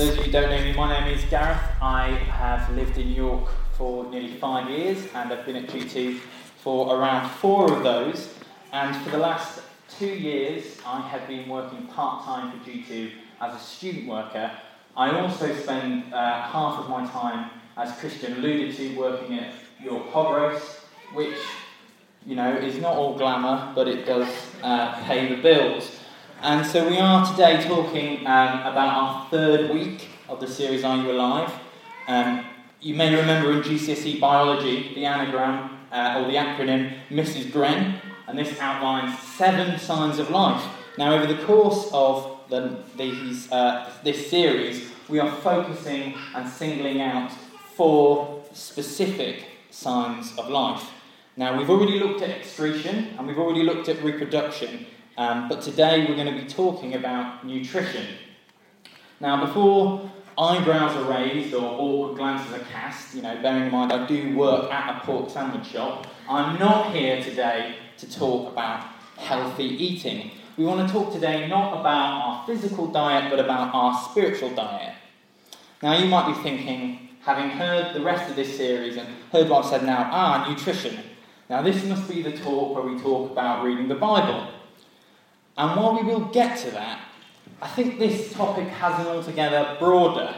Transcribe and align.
those 0.00 0.12
of 0.12 0.16
you 0.16 0.22
who 0.22 0.30
don't 0.30 0.48
know 0.48 0.64
me, 0.64 0.72
my 0.72 0.98
name 0.98 1.14
is 1.14 1.22
Gareth. 1.26 1.60
I 1.82 2.06
have 2.08 2.74
lived 2.74 2.96
in 2.96 3.12
York 3.12 3.50
for 3.76 4.06
nearly 4.10 4.32
five 4.36 4.70
years 4.70 4.96
and 5.14 5.30
I've 5.30 5.44
been 5.44 5.56
at 5.56 5.66
G2 5.66 6.18
for 6.56 6.96
around 6.96 7.28
four 7.28 7.70
of 7.70 7.82
those. 7.82 8.32
And 8.72 8.96
for 9.04 9.10
the 9.10 9.18
last 9.18 9.60
two 9.90 10.06
years, 10.06 10.78
I 10.86 11.02
have 11.02 11.28
been 11.28 11.50
working 11.50 11.86
part 11.88 12.24
time 12.24 12.50
for 12.50 12.70
G2 12.70 13.12
as 13.42 13.54
a 13.54 13.58
student 13.58 14.08
worker. 14.08 14.50
I 14.96 15.10
also 15.20 15.54
spend 15.54 16.14
uh, 16.14 16.48
half 16.48 16.78
of 16.78 16.88
my 16.88 17.06
time, 17.08 17.50
as 17.76 17.94
Christian 17.98 18.38
alluded 18.38 18.74
to, 18.76 18.96
working 18.96 19.38
at 19.38 19.52
York 19.82 20.08
Hog 20.12 20.34
Roast, 20.34 20.78
which 21.12 21.36
you 22.24 22.36
know 22.36 22.56
is 22.56 22.78
not 22.78 22.96
all 22.96 23.18
glamour, 23.18 23.70
but 23.74 23.86
it 23.86 24.06
does 24.06 24.34
uh, 24.62 24.94
pay 25.04 25.28
the 25.34 25.42
bills. 25.42 25.99
And 26.42 26.66
so 26.66 26.88
we 26.88 26.96
are 26.96 27.30
today 27.30 27.62
talking 27.62 28.20
um, 28.20 28.60
about 28.60 28.76
our 28.96 29.28
third 29.28 29.74
week 29.74 30.08
of 30.26 30.40
the 30.40 30.46
series 30.46 30.84
Are 30.84 30.96
You 30.96 31.12
Alive? 31.12 31.52
Um, 32.08 32.46
you 32.80 32.94
may 32.94 33.14
remember 33.14 33.52
in 33.52 33.60
GCSE 33.60 34.18
biology 34.18 34.94
the 34.94 35.04
anagram 35.04 35.78
uh, 35.92 36.14
or 36.16 36.30
the 36.30 36.38
acronym 36.38 36.94
Mrs. 37.10 37.52
Gren, 37.52 38.00
and 38.26 38.38
this 38.38 38.58
outlines 38.58 39.18
seven 39.18 39.78
signs 39.78 40.18
of 40.18 40.30
life. 40.30 40.64
Now, 40.96 41.12
over 41.12 41.26
the 41.26 41.44
course 41.44 41.90
of 41.92 42.40
the, 42.48 42.84
these, 42.96 43.52
uh, 43.52 43.92
this 44.02 44.30
series, 44.30 44.90
we 45.10 45.18
are 45.18 45.30
focusing 45.30 46.14
and 46.34 46.48
singling 46.48 47.02
out 47.02 47.30
four 47.76 48.42
specific 48.54 49.44
signs 49.70 50.34
of 50.38 50.48
life. 50.48 50.88
Now, 51.36 51.58
we've 51.58 51.68
already 51.68 51.98
looked 51.98 52.22
at 52.22 52.30
excretion 52.30 53.08
and 53.18 53.26
we've 53.26 53.38
already 53.38 53.62
looked 53.62 53.90
at 53.90 54.02
reproduction. 54.02 54.86
Um, 55.20 55.50
but 55.50 55.60
today 55.60 56.06
we're 56.08 56.16
going 56.16 56.34
to 56.34 56.42
be 56.42 56.48
talking 56.48 56.94
about 56.94 57.44
nutrition. 57.46 58.06
Now, 59.20 59.44
before 59.44 60.10
eyebrows 60.38 60.96
are 60.96 61.10
raised 61.10 61.52
or 61.52 61.60
awkward 61.62 62.16
glances 62.16 62.50
are 62.54 62.64
cast, 62.72 63.14
you 63.14 63.20
know, 63.20 63.36
bearing 63.42 63.64
in 63.64 63.70
mind 63.70 63.92
I 63.92 64.06
do 64.06 64.34
work 64.34 64.72
at 64.72 64.96
a 64.96 65.04
pork 65.04 65.28
sandwich 65.28 65.66
shop, 65.66 66.06
I'm 66.26 66.58
not 66.58 66.94
here 66.94 67.22
today 67.22 67.74
to 67.98 68.10
talk 68.10 68.50
about 68.50 68.86
healthy 69.18 69.64
eating. 69.64 70.30
We 70.56 70.64
want 70.64 70.88
to 70.88 70.90
talk 70.90 71.12
today 71.12 71.46
not 71.48 71.78
about 71.78 72.22
our 72.24 72.46
physical 72.46 72.86
diet, 72.86 73.30
but 73.30 73.40
about 73.40 73.74
our 73.74 74.02
spiritual 74.08 74.54
diet. 74.54 74.94
Now, 75.82 75.98
you 75.98 76.06
might 76.06 76.34
be 76.34 76.42
thinking, 76.42 77.10
having 77.20 77.50
heard 77.50 77.94
the 77.94 78.00
rest 78.00 78.30
of 78.30 78.36
this 78.36 78.56
series 78.56 78.96
and 78.96 79.06
heard 79.32 79.50
what 79.50 79.66
I've 79.66 79.70
said 79.70 79.84
now, 79.84 80.08
ah, 80.10 80.46
nutrition. 80.48 80.98
Now, 81.50 81.60
this 81.60 81.84
must 81.84 82.08
be 82.08 82.22
the 82.22 82.32
talk 82.32 82.74
where 82.74 82.90
we 82.90 82.98
talk 82.98 83.30
about 83.30 83.62
reading 83.62 83.86
the 83.86 83.96
Bible. 83.96 84.50
And 85.60 85.76
while 85.78 85.94
we 85.94 86.02
will 86.02 86.24
get 86.24 86.58
to 86.60 86.70
that, 86.70 87.02
I 87.60 87.68
think 87.68 87.98
this 87.98 88.32
topic 88.32 88.66
has 88.68 88.98
an 88.98 89.08
altogether 89.08 89.76
broader 89.78 90.34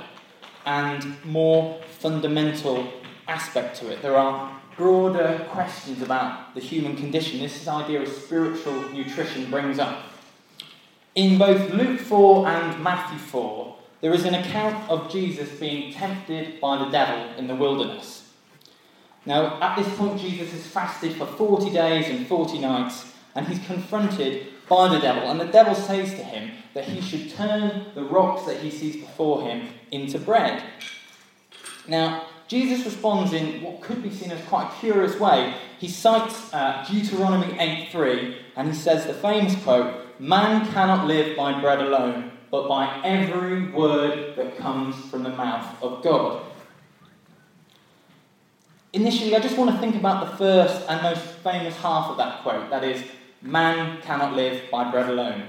and 0.67 1.25
more 1.25 1.81
fundamental 2.01 2.93
aspect 3.29 3.77
to 3.77 3.93
it. 3.93 4.03
There 4.03 4.17
are 4.17 4.61
broader 4.77 5.47
questions 5.51 6.03
about 6.03 6.57
the 6.57 6.61
human 6.61 6.97
condition. 6.97 7.39
This 7.39 7.69
idea 7.69 8.03
of 8.03 8.09
spiritual 8.09 8.91
nutrition 8.91 9.49
brings 9.49 9.79
up. 9.79 10.07
In 11.15 11.39
both 11.39 11.71
Luke 11.71 12.01
4 12.01 12.49
and 12.49 12.83
Matthew 12.83 13.19
4, 13.21 13.77
there 14.01 14.13
is 14.13 14.25
an 14.25 14.35
account 14.35 14.91
of 14.91 15.09
Jesus 15.09 15.51
being 15.61 15.93
tempted 15.93 16.61
by 16.61 16.85
the 16.85 16.91
devil 16.91 17.39
in 17.39 17.47
the 17.47 17.55
wilderness. 17.55 18.29
Now, 19.25 19.61
at 19.63 19.77
this 19.77 19.95
point, 19.95 20.21
Jesus 20.21 20.51
has 20.51 20.67
fasted 20.67 21.15
for 21.15 21.27
40 21.27 21.71
days 21.71 22.09
and 22.09 22.27
40 22.27 22.59
nights, 22.59 23.13
and 23.37 23.47
he's 23.47 23.65
confronted 23.65 24.49
by 24.73 24.89
the 24.89 24.99
devil. 24.99 25.31
And 25.31 25.39
the 25.39 25.53
devil 25.53 25.75
says 25.75 26.13
to 26.13 26.25
him 26.25 26.51
that 26.73 26.85
he 26.85 27.03
should 27.03 27.31
turn 27.31 27.85
the 27.95 28.03
rocks 28.03 28.47
that 28.47 28.57
he 28.57 28.71
sees 28.71 28.97
before 28.97 29.43
him 29.43 29.69
into 29.91 30.19
bread. 30.19 30.63
Now, 31.87 32.25
Jesus 32.49 32.83
responds 32.87 33.35
in 33.35 33.61
what 33.61 33.83
could 33.83 34.03
be 34.03 34.11
seen 34.11 34.31
as 34.31 34.43
quite 34.47 34.73
a 34.73 34.81
curious 34.81 35.21
way. 35.21 35.55
He 35.79 35.89
cites 35.89 36.55
uh, 36.55 36.87
Deuteronomy 36.89 37.53
8:3, 37.59 38.35
and 38.57 38.69
he 38.69 38.75
says 38.75 39.07
the 39.07 39.13
famous 39.13 39.55
quote, 39.63 39.95
Man 40.19 40.67
cannot 40.73 41.07
live 41.07 41.37
by 41.37 41.61
bread 41.61 41.81
alone, 41.81 42.33
but 42.51 42.67
by 42.67 43.03
every 43.05 43.69
word 43.69 44.37
that 44.37 44.57
comes 44.57 44.97
from 45.11 45.23
the 45.23 45.31
mouth 45.45 45.83
of 45.83 46.03
God. 46.03 46.47
Initially, 48.95 49.37
I 49.37 49.41
just 49.41 49.59
want 49.59 49.71
to 49.71 49.79
think 49.79 49.97
about 49.97 50.27
the 50.27 50.37
first 50.37 50.89
and 50.89 51.03
most 51.03 51.25
famous 51.43 51.77
half 51.77 52.11
of 52.11 52.17
that 52.17 52.43
quote 52.43 52.71
that 52.71 52.85
is, 52.85 53.03
Man 53.43 54.01
cannot 54.03 54.37
live 54.37 54.71
by 54.71 54.89
bread 54.93 55.11
alone. 55.11 55.43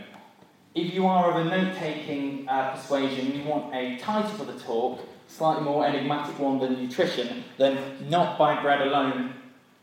If 0.74 0.96
you 0.96 1.06
are 1.06 1.30
of 1.30 1.46
a 1.46 1.48
note 1.48 1.76
taking 1.78 2.50
uh, 2.50 2.72
persuasion 2.72 3.28
and 3.28 3.36
you 3.36 3.44
want 3.44 3.72
a 3.76 4.00
title 4.00 4.31
for 4.31 4.46
the 4.46 4.59
talk, 4.59 5.00
slightly 5.28 5.64
more 5.64 5.86
enigmatic 5.86 6.40
one 6.40 6.58
than 6.58 6.82
nutrition, 6.82 7.44
then 7.59 8.09
not 8.09 8.40
by 8.40 8.59
bread 8.64 8.82
alone 8.82 9.36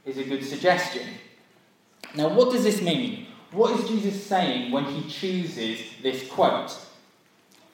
is 0.05 0.19
a 0.19 0.25
good 0.25 0.45
suggestion. 0.45 1.07
Now, 2.17 2.35
what 2.35 2.51
does 2.51 2.65
this 2.65 2.83
mean? 2.83 3.29
What 3.53 3.79
is 3.79 3.89
Jesus 3.89 4.27
saying 4.27 4.73
when 4.73 4.87
he 4.87 5.09
chooses 5.09 5.79
this 6.03 6.29
quote? 6.29 6.77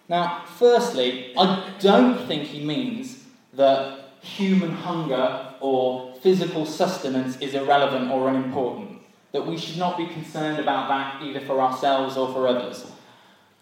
Now, 0.06 0.44
firstly, 0.58 1.32
I 1.38 1.72
don't 1.80 2.26
think 2.26 2.42
he 2.42 2.62
means 2.62 3.24
that 3.54 4.10
human 4.20 4.72
hunger 4.72 5.54
or 5.60 6.14
physical 6.16 6.66
sustenance 6.66 7.38
is 7.38 7.54
irrelevant 7.54 8.10
or 8.10 8.28
unimportant 8.28 8.95
that 9.36 9.46
we 9.46 9.58
should 9.58 9.76
not 9.76 9.98
be 9.98 10.06
concerned 10.06 10.58
about 10.58 10.88
that 10.88 11.22
either 11.22 11.40
for 11.40 11.60
ourselves 11.60 12.16
or 12.16 12.32
for 12.32 12.48
others. 12.48 12.86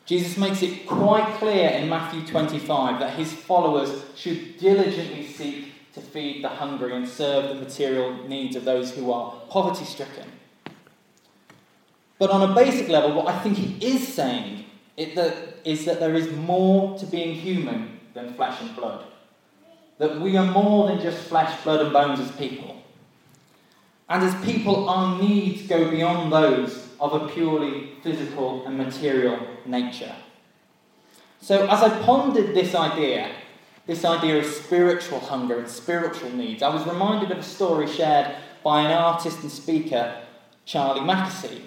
Jesus 0.07 0.37
makes 0.37 0.62
it 0.62 0.87
quite 0.87 1.35
clear 1.39 1.69
in 1.71 1.89
Matthew 1.89 2.25
25 2.25 3.01
that 3.01 3.15
his 3.15 3.33
followers 3.33 4.05
should 4.15 4.57
diligently 4.59 5.27
seek 5.27 5.73
to 5.95 6.01
feed 6.01 6.45
the 6.45 6.49
hungry 6.49 6.95
and 6.95 7.09
serve 7.09 7.49
the 7.49 7.57
material 7.57 8.15
needs 8.29 8.55
of 8.55 8.65
those 8.65 8.93
who 8.93 9.11
are 9.11 9.33
poverty 9.49 9.84
stricken. 9.84 10.31
But 12.21 12.31
on 12.31 12.49
a 12.49 12.55
basic 12.55 12.89
level, 12.89 13.13
what 13.13 13.27
I 13.27 13.37
think 13.41 13.57
he 13.57 13.84
is 13.84 14.07
saying 14.07 14.67
is 14.97 15.17
that 15.17 15.99
there 15.99 16.15
is 16.15 16.31
more 16.37 16.97
to 17.01 17.07
being 17.07 17.34
human 17.34 17.99
than 18.15 18.34
flesh 18.34 18.61
and 18.61 18.77
blood. 18.77 19.07
That 19.99 20.21
we 20.21 20.37
are 20.37 20.47
more 20.47 20.87
than 20.87 21.01
just 21.01 21.19
flesh, 21.27 21.65
blood, 21.65 21.81
and 21.81 21.93
bones 21.93 22.21
as 22.21 22.31
people. 22.37 22.74
And 24.09 24.22
as 24.22 24.44
people, 24.44 24.88
our 24.88 25.20
needs 25.20 25.66
go 25.66 25.91
beyond 25.91 26.32
those 26.32 26.88
of 27.00 27.15
a 27.15 27.28
purely 27.28 27.92
physical 28.03 28.66
and 28.66 28.76
material 28.76 29.38
nature. 29.65 30.15
So, 31.41 31.66
as 31.66 31.82
I 31.82 32.03
pondered 32.03 32.54
this 32.54 32.75
idea, 32.75 33.31
this 33.87 34.04
idea 34.04 34.38
of 34.38 34.47
spiritual 34.47 35.20
hunger 35.20 35.59
and 35.59 35.69
spiritual 35.69 36.31
needs, 36.31 36.62
I 36.62 36.75
was 36.75 36.87
reminded 36.87 37.31
of 37.31 37.38
a 37.38 37.42
story 37.42 37.87
shared 37.87 38.37
by 38.62 38.82
an 38.82 38.92
artist 38.92 39.42
and 39.42 39.50
speaker, 39.50 40.22
Charlie 40.65 41.00
Mackesy. 41.00 41.62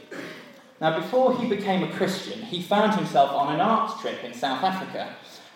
Now, 0.80 1.00
before 1.00 1.40
he 1.40 1.48
became 1.48 1.84
a 1.84 1.92
Christian, 1.92 2.42
he 2.42 2.62
found 2.62 2.96
himself 2.96 3.32
on 3.32 3.54
an 3.54 3.60
art 3.60 4.00
trip 4.00 4.24
in 4.24 4.34
South 4.34 4.64
Africa. 4.64 5.16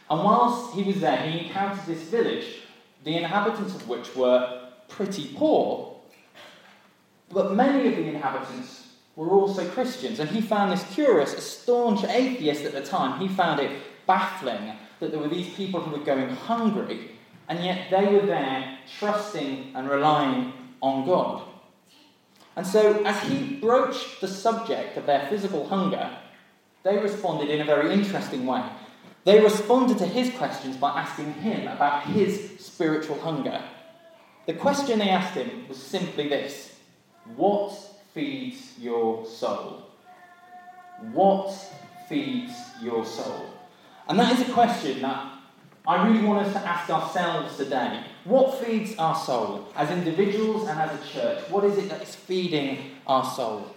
And 0.10 0.24
whilst 0.24 0.76
he 0.76 0.84
was 0.84 1.00
there, 1.00 1.18
he 1.18 1.48
encountered 1.48 1.86
this 1.86 2.04
village, 2.04 2.64
the 3.04 3.18
inhabitants 3.18 3.76
of 3.76 3.88
which 3.88 4.16
were 4.16 4.70
pretty 4.88 5.32
poor 5.36 5.91
but 7.34 7.54
many 7.54 7.88
of 7.88 7.96
the 7.96 8.08
inhabitants 8.08 8.88
were 9.16 9.30
also 9.30 9.68
Christians, 9.70 10.20
and 10.20 10.30
he 10.30 10.42
found 10.42 10.72
this 10.72 10.86
curious. 10.94 11.34
A 11.34 11.42
staunch 11.42 12.04
atheist 12.04 12.64
at 12.64 12.74
the 12.74 12.84
time, 12.84 13.20
he 13.20 13.28
found 13.28 13.60
it 13.60 13.82
baffling 14.08 14.74
that 15.00 15.12
there 15.12 15.20
were 15.20 15.28
these 15.28 15.54
people 15.54 15.82
who 15.82 15.98
were 15.98 16.06
going 16.06 16.30
hungry, 16.30 17.12
and 17.50 17.64
yet 17.64 17.90
they 17.90 18.06
were 18.06 18.26
there 18.26 18.78
trusting 19.00 19.74
and 19.76 19.90
relying 19.90 20.54
on 20.82 21.06
God. 21.06 21.44
And 22.56 22.66
so, 22.66 23.04
as 23.04 23.22
he 23.24 23.56
broached 23.56 24.22
the 24.22 24.28
subject 24.28 24.98
of 24.98 25.06
their 25.06 25.28
physical 25.28 25.68
hunger, 25.68 26.18
they 26.84 26.98
responded 26.98 27.50
in 27.50 27.62
a 27.62 27.66
very 27.66 27.94
interesting 27.94 28.46
way. 28.46 28.64
They 29.24 29.40
responded 29.40 30.00
to 30.00 30.08
his 30.08 30.32
questions 30.32 30.78
by 30.78 31.00
asking 31.00 31.34
him 31.34 31.68
about 31.68 32.04
his 32.08 32.60
spiritual 32.60 33.20
hunger. 33.20 33.62
The 34.48 34.54
question 34.54 35.00
they 35.00 35.10
asked 35.10 35.36
him 35.36 35.68
was 35.68 35.78
simply 35.78 36.28
this 36.28 36.71
what 37.36 37.74
feeds 38.14 38.78
your 38.80 39.26
soul? 39.26 39.84
What 41.14 41.54
feeds 42.08 42.54
your 42.82 43.06
soul? 43.06 43.46
And 44.08 44.20
that 44.20 44.38
is 44.38 44.48
a 44.48 44.52
question 44.52 45.02
that 45.02 45.32
I 45.88 46.08
really 46.08 46.26
want 46.26 46.46
us 46.46 46.54
to 46.54 46.60
ask 46.60 46.90
ourselves 46.90 47.58
today. 47.58 48.04
What 48.26 48.64
feeds 48.64 48.96
our 48.98 49.16
soul? 49.16 49.68
As 49.76 49.90
individuals 49.90 50.68
and 50.68 50.80
as 50.80 51.00
a 51.00 51.08
church, 51.08 51.50
what 51.50 51.64
is 51.64 51.78
it 51.78 51.90
that 51.90 52.02
is 52.04 52.16
feeding 52.16 52.92
our 53.08 53.26
soul? 53.26 53.76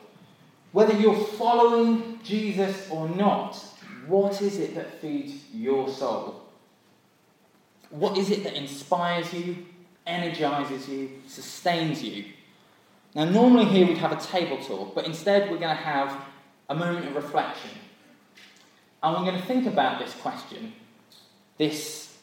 Whether 0.73 0.94
you're 0.94 1.17
following 1.17 2.19
Jesus 2.23 2.91
or 2.91 3.08
not, 3.08 3.56
what 4.06 4.43
is 4.43 4.58
it 4.58 4.75
that 4.75 5.00
feeds 5.00 5.35
your 5.55 5.88
soul? 5.88 6.43
What 7.91 8.19
is 8.19 8.31
it 8.31 8.43
that 8.44 8.55
inspires 8.55 9.32
you, 9.32 9.64
energizes 10.06 10.88
you, 10.88 11.11
sustains 11.26 12.02
you? 12.02 12.25
Now, 13.14 13.25
normally 13.25 13.66
here 13.66 13.87
we'd 13.87 13.99
have 13.99 14.12
a 14.12 14.20
table 14.20 14.58
talk, 14.58 14.94
but 14.94 15.06
instead 15.06 15.50
we're 15.50 15.58
going 15.58 15.76
to 15.76 15.82
have 15.82 16.25
a 16.69 16.75
moment 16.75 17.06
of 17.06 17.14
reflection. 17.14 17.70
And 19.02 19.14
we're 19.14 19.31
going 19.31 19.40
to 19.40 19.46
think 19.46 19.66
about 19.66 19.99
this 19.99 20.14
question 20.14 20.72
this 21.56 22.19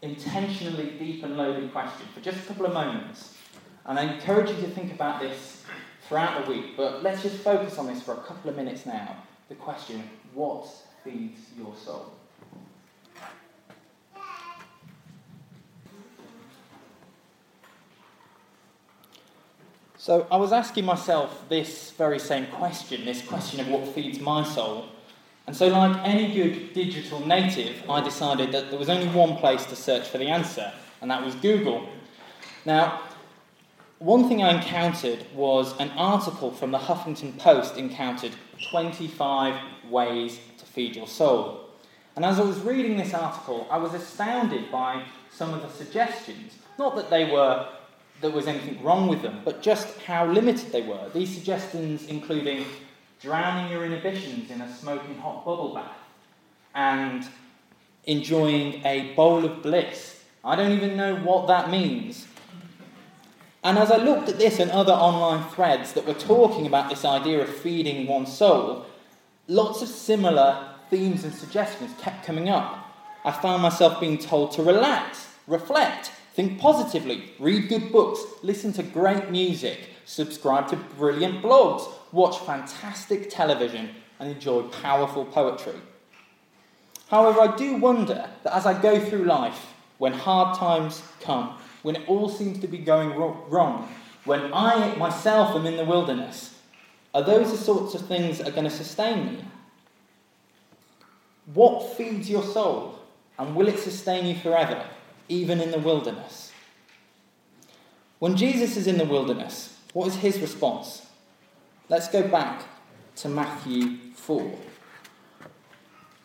intentionally 0.00 0.94
deep 0.98 1.22
and 1.22 1.36
loaded 1.36 1.70
question 1.72 2.06
for 2.14 2.20
just 2.20 2.38
a 2.38 2.42
couple 2.42 2.66
of 2.66 2.72
moments. 2.72 3.36
And 3.84 3.98
I 3.98 4.14
encourage 4.14 4.48
you 4.48 4.56
to 4.56 4.68
think 4.68 4.92
about 4.92 5.20
this 5.20 5.64
throughout 6.08 6.44
the 6.44 6.50
week, 6.50 6.76
but 6.76 7.02
let's 7.02 7.22
just 7.22 7.36
focus 7.36 7.78
on 7.78 7.86
this 7.86 8.02
for 8.02 8.14
a 8.14 8.20
couple 8.22 8.50
of 8.50 8.56
minutes 8.56 8.86
now. 8.86 9.16
The 9.48 9.54
question 9.56 10.08
what 10.34 10.66
feeds 11.04 11.40
your 11.56 11.74
soul? 11.76 12.14
So 20.02 20.26
I 20.32 20.36
was 20.36 20.52
asking 20.52 20.84
myself 20.84 21.44
this 21.48 21.92
very 21.92 22.18
same 22.18 22.48
question, 22.48 23.04
this 23.04 23.24
question 23.24 23.60
of 23.60 23.68
what 23.68 23.86
feeds 23.86 24.18
my 24.18 24.42
soul. 24.42 24.86
And 25.46 25.54
so, 25.54 25.68
like 25.68 25.96
any 26.02 26.34
good 26.34 26.72
digital 26.72 27.24
native, 27.24 27.88
I 27.88 28.00
decided 28.00 28.50
that 28.50 28.70
there 28.70 28.80
was 28.80 28.88
only 28.88 29.06
one 29.06 29.36
place 29.36 29.64
to 29.66 29.76
search 29.76 30.08
for 30.08 30.18
the 30.18 30.26
answer, 30.26 30.72
and 31.00 31.08
that 31.08 31.24
was 31.24 31.36
Google. 31.36 31.88
Now, 32.66 33.02
one 34.00 34.28
thing 34.28 34.42
I 34.42 34.52
encountered 34.52 35.24
was 35.36 35.78
an 35.78 35.90
article 35.90 36.50
from 36.50 36.72
the 36.72 36.78
Huffington 36.78 37.38
Post 37.38 37.76
encountered 37.76 38.32
25 38.72 39.54
ways 39.88 40.40
to 40.58 40.64
feed 40.64 40.96
your 40.96 41.06
soul. 41.06 41.70
And 42.16 42.24
as 42.24 42.40
I 42.40 42.42
was 42.42 42.58
reading 42.58 42.96
this 42.96 43.14
article, 43.14 43.68
I 43.70 43.78
was 43.78 43.94
astounded 43.94 44.68
by 44.72 45.04
some 45.30 45.54
of 45.54 45.62
the 45.62 45.68
suggestions. 45.68 46.54
Not 46.76 46.96
that 46.96 47.08
they 47.08 47.30
were 47.30 47.68
there 48.22 48.30
was 48.30 48.46
anything 48.46 48.82
wrong 48.82 49.08
with 49.08 49.20
them, 49.20 49.42
but 49.44 49.62
just 49.62 49.98
how 50.02 50.24
limited 50.24 50.72
they 50.72 50.82
were. 50.82 51.10
These 51.12 51.34
suggestions 51.34 52.06
including 52.06 52.64
drowning 53.20 53.70
your 53.70 53.84
inhibitions 53.84 54.50
in 54.50 54.60
a 54.60 54.74
smoking 54.76 55.18
hot 55.18 55.44
bubble 55.44 55.74
bath 55.74 55.98
and 56.74 57.26
enjoying 58.04 58.84
a 58.86 59.12
bowl 59.14 59.44
of 59.44 59.62
bliss. 59.62 60.22
I 60.44 60.56
don't 60.56 60.72
even 60.72 60.96
know 60.96 61.16
what 61.16 61.46
that 61.48 61.70
means. 61.70 62.26
And 63.64 63.78
as 63.78 63.90
I 63.90 63.96
looked 63.96 64.28
at 64.28 64.38
this 64.38 64.58
and 64.58 64.70
other 64.70 64.92
online 64.92 65.48
threads 65.50 65.92
that 65.92 66.06
were 66.06 66.14
talking 66.14 66.66
about 66.66 66.90
this 66.90 67.04
idea 67.04 67.42
of 67.42 67.48
feeding 67.48 68.06
one's 68.08 68.32
soul, 68.32 68.86
lots 69.46 69.82
of 69.82 69.88
similar 69.88 70.68
themes 70.90 71.22
and 71.24 71.32
suggestions 71.32 71.92
kept 72.00 72.24
coming 72.24 72.48
up. 72.48 72.78
I 73.24 73.30
found 73.30 73.62
myself 73.62 74.00
being 74.00 74.18
told 74.18 74.50
to 74.52 74.62
relax, 74.62 75.28
reflect, 75.46 76.10
Think 76.34 76.58
positively, 76.58 77.32
read 77.38 77.68
good 77.68 77.92
books, 77.92 78.20
listen 78.42 78.72
to 78.74 78.82
great 78.82 79.30
music, 79.30 79.78
subscribe 80.06 80.68
to 80.68 80.76
brilliant 80.76 81.42
blogs, 81.42 81.90
watch 82.10 82.38
fantastic 82.38 83.28
television, 83.28 83.90
and 84.18 84.30
enjoy 84.30 84.62
powerful 84.62 85.26
poetry. 85.26 85.74
However, 87.08 87.42
I 87.42 87.54
do 87.56 87.76
wonder 87.76 88.30
that 88.44 88.56
as 88.56 88.64
I 88.64 88.80
go 88.80 88.98
through 88.98 89.24
life, 89.24 89.74
when 89.98 90.14
hard 90.14 90.56
times 90.56 91.02
come, 91.20 91.58
when 91.82 91.96
it 91.96 92.08
all 92.08 92.30
seems 92.30 92.60
to 92.60 92.66
be 92.66 92.78
going 92.78 93.14
wrong, 93.14 93.92
when 94.24 94.54
I 94.54 94.94
myself 94.96 95.54
am 95.54 95.66
in 95.66 95.76
the 95.76 95.84
wilderness, 95.84 96.58
are 97.12 97.22
those 97.22 97.50
the 97.50 97.58
sorts 97.58 97.94
of 97.94 98.06
things 98.06 98.38
that 98.38 98.48
are 98.48 98.52
going 98.52 98.64
to 98.64 98.70
sustain 98.70 99.26
me? 99.26 99.44
What 101.52 101.94
feeds 101.94 102.30
your 102.30 102.42
soul, 102.42 102.98
and 103.38 103.54
will 103.54 103.68
it 103.68 103.78
sustain 103.78 104.24
you 104.24 104.36
forever? 104.36 104.86
Even 105.32 105.60
in 105.60 105.70
the 105.70 105.78
wilderness. 105.78 106.52
When 108.18 108.36
Jesus 108.36 108.76
is 108.76 108.86
in 108.86 108.98
the 108.98 109.04
wilderness, 109.04 109.78
what 109.94 110.06
is 110.08 110.16
his 110.16 110.38
response? 110.40 111.06
Let's 111.88 112.08
go 112.08 112.28
back 112.28 112.64
to 113.16 113.28
Matthew 113.28 113.98
4. 114.14 114.58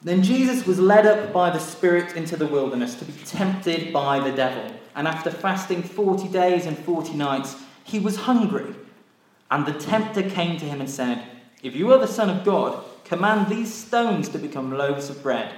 Then 0.04 0.22
Jesus 0.22 0.68
was 0.68 0.80
led 0.80 1.06
up 1.06 1.34
by 1.34 1.50
the 1.50 1.60
Spirit 1.60 2.16
into 2.16 2.38
the 2.38 2.46
wilderness 2.46 2.96
to 2.96 3.06
be 3.06 3.14
tempted 3.26 3.92
by 3.92 4.20
the 4.20 4.36
devil. 4.36 4.72
And 4.96 5.08
after 5.08 5.32
fasting 5.32 5.82
40 5.84 6.28
days 6.28 6.66
and 6.66 6.78
40 6.78 7.14
nights, 7.14 7.56
he 7.84 8.00
was 8.00 8.18
hungry. 8.18 8.76
And 9.50 9.66
the 9.66 9.74
tempter 9.74 10.30
came 10.30 10.58
to 10.60 10.66
him 10.66 10.82
and 10.82 10.90
said, 10.90 11.24
If 11.64 11.76
you 11.76 11.92
are 11.94 11.98
the 11.98 12.08
Son 12.08 12.30
of 12.30 12.46
God, 12.46 12.84
command 13.06 13.48
these 13.48 13.74
stones 13.74 14.30
to 14.30 14.38
become 14.38 14.78
loaves 14.78 15.10
of 15.10 15.24
bread. 15.24 15.54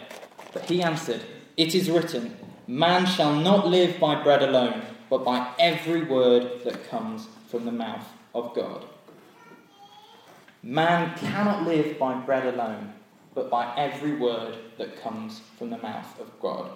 But 0.53 0.65
he 0.65 0.81
answered, 0.81 1.21
It 1.57 1.75
is 1.75 1.89
written, 1.89 2.37
Man 2.69 3.07
shall 3.07 3.33
not 3.33 3.65
live 3.67 3.99
by 3.99 4.21
bread 4.21 4.43
alone, 4.43 4.83
but 5.09 5.25
by 5.25 5.55
every 5.57 6.03
word 6.03 6.63
that 6.65 6.87
comes 6.87 7.27
from 7.47 7.65
the 7.65 7.71
mouth 7.71 8.07
of 8.35 8.53
God. 8.53 8.85
Man 10.61 11.17
cannot 11.17 11.65
live 11.65 11.97
by 11.97 12.13
bread 12.19 12.45
alone, 12.45 12.93
but 13.33 13.49
by 13.49 13.75
every 13.75 14.13
word 14.17 14.55
that 14.77 15.01
comes 15.01 15.41
from 15.57 15.71
the 15.71 15.79
mouth 15.79 16.19
of 16.19 16.29
God. 16.39 16.69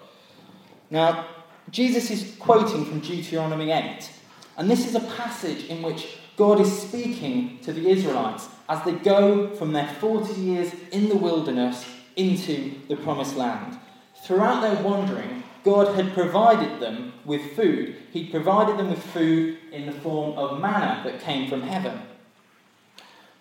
Now, 0.90 1.28
Jesus 1.69 2.10
is 2.10 2.38
quoting 2.40 2.86
from 2.86 3.00
Deuteronomy 3.00 3.69
8, 3.69 4.10
and 4.57 4.72
this 4.72 4.88
is 4.88 4.95
a 4.95 5.12
passage 5.16 5.66
in 5.66 5.84
which 5.84 6.18
God 6.36 6.60
is 6.60 6.75
speaking 6.75 7.60
to 7.60 7.72
the 7.72 7.88
Israelites 7.88 8.50
as 8.68 8.84
they 8.84 8.94
go 8.94 9.54
from 9.54 9.74
their 9.74 9.90
40 10.00 10.42
years 10.42 10.74
in 10.92 11.10
the 11.10 11.18
wilderness 11.18 11.86
into 12.16 12.80
the 12.88 12.95
promised 12.95 13.38
land. 13.38 13.78
Throughout 14.25 14.62
their 14.62 14.81
wandering, 14.84 15.43
God 15.63 15.95
had 15.95 16.13
provided 16.13 16.80
them 16.80 17.13
with 17.25 17.56
food. 17.56 17.95
He'd 18.12 18.31
provided 18.31 18.77
them 18.77 18.89
with 18.89 19.01
food 19.01 19.57
in 19.71 19.86
the 19.86 19.92
form 19.92 20.38
of 20.38 20.60
manna 20.60 21.01
that 21.06 21.21
came 21.21 21.50
from 21.50 21.62
heaven. 21.62 22.01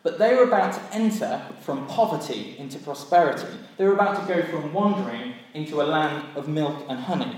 But 0.02 0.18
they 0.18 0.34
were 0.34 0.44
about 0.44 0.72
to 0.74 0.96
enter 0.96 1.42
from 1.60 1.86
poverty 1.86 2.56
into 2.58 2.78
prosperity. 2.78 3.46
They 3.76 3.84
were 3.84 3.94
about 3.94 4.20
to 4.20 4.34
go 4.34 4.42
from 4.46 4.72
wandering 4.72 5.34
into 5.54 5.80
a 5.80 5.84
land 5.84 6.36
of 6.36 6.48
milk 6.48 6.84
and 6.88 6.98
honey. 6.98 7.36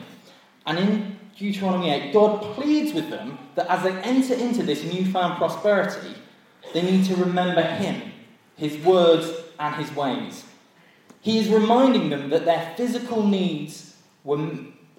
And 0.67 0.79
in 0.79 1.19
Deuteronomy 1.37 1.91
8, 1.91 2.13
God 2.13 2.41
pleads 2.55 2.95
with 2.95 3.11
them 3.11 3.39
that 3.55 3.69
as 3.69 3.83
they 3.83 3.93
enter 4.03 4.35
into 4.35 4.63
this 4.63 4.85
newfound 4.85 5.37
prosperity, 5.37 6.15
they 6.73 6.83
need 6.83 7.05
to 7.07 7.17
remember 7.17 7.63
Him, 7.63 8.13
His 8.57 8.79
words, 8.79 9.31
and 9.59 9.75
His 9.75 9.95
ways. 9.95 10.45
He 11.21 11.39
is 11.39 11.49
reminding 11.49 12.11
them 12.11 12.31
that 12.31 12.45
their 12.45 12.75
physical 12.77 13.27
needs 13.27 13.97
were 14.25 14.39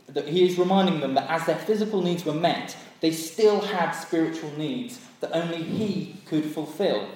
that 0.07 0.27
he 0.27 0.45
is 0.45 0.57
reminding 0.57 0.99
them 0.99 1.13
that 1.15 1.29
as 1.29 1.45
their 1.45 1.57
physical 1.57 2.01
needs 2.01 2.25
were 2.25 2.33
met, 2.33 2.77
they 3.01 3.11
still 3.11 3.61
had 3.61 3.91
spiritual 3.91 4.51
needs 4.57 4.99
that 5.19 5.35
only 5.35 5.61
he 5.61 6.15
could 6.25 6.45
fulfill. 6.45 7.07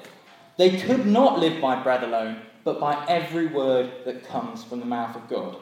They 0.58 0.80
could 0.80 1.06
not 1.06 1.40
live 1.40 1.62
by 1.62 1.82
bread 1.82 2.04
alone, 2.04 2.42
but 2.64 2.80
by 2.80 3.06
every 3.08 3.48
word 3.48 3.92
that 4.06 4.28
comes 4.28 4.64
from 4.64 4.80
the 4.80 4.86
mouth 4.86 5.16
of 5.16 5.30
God. 5.30 5.58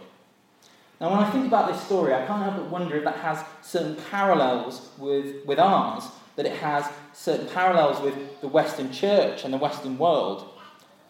Now, 0.99 1.11
when 1.11 1.19
I 1.19 1.29
think 1.29 1.45
about 1.45 1.71
this 1.71 1.81
story, 1.83 2.13
I 2.13 2.25
can't 2.25 2.41
help 2.41 2.55
but 2.55 2.71
wonder 2.71 2.95
if 2.95 3.03
that 3.03 3.17
has 3.17 3.43
certain 3.61 3.95
parallels 4.09 4.89
with, 4.97 5.45
with 5.45 5.59
ours, 5.59 6.05
that 6.35 6.47
it 6.47 6.57
has 6.57 6.89
certain 7.13 7.47
parallels 7.47 8.01
with 8.01 8.41
the 8.41 8.47
Western 8.47 8.91
church 8.91 9.43
and 9.43 9.53
the 9.53 9.57
Western 9.57 9.97
world. 9.97 10.49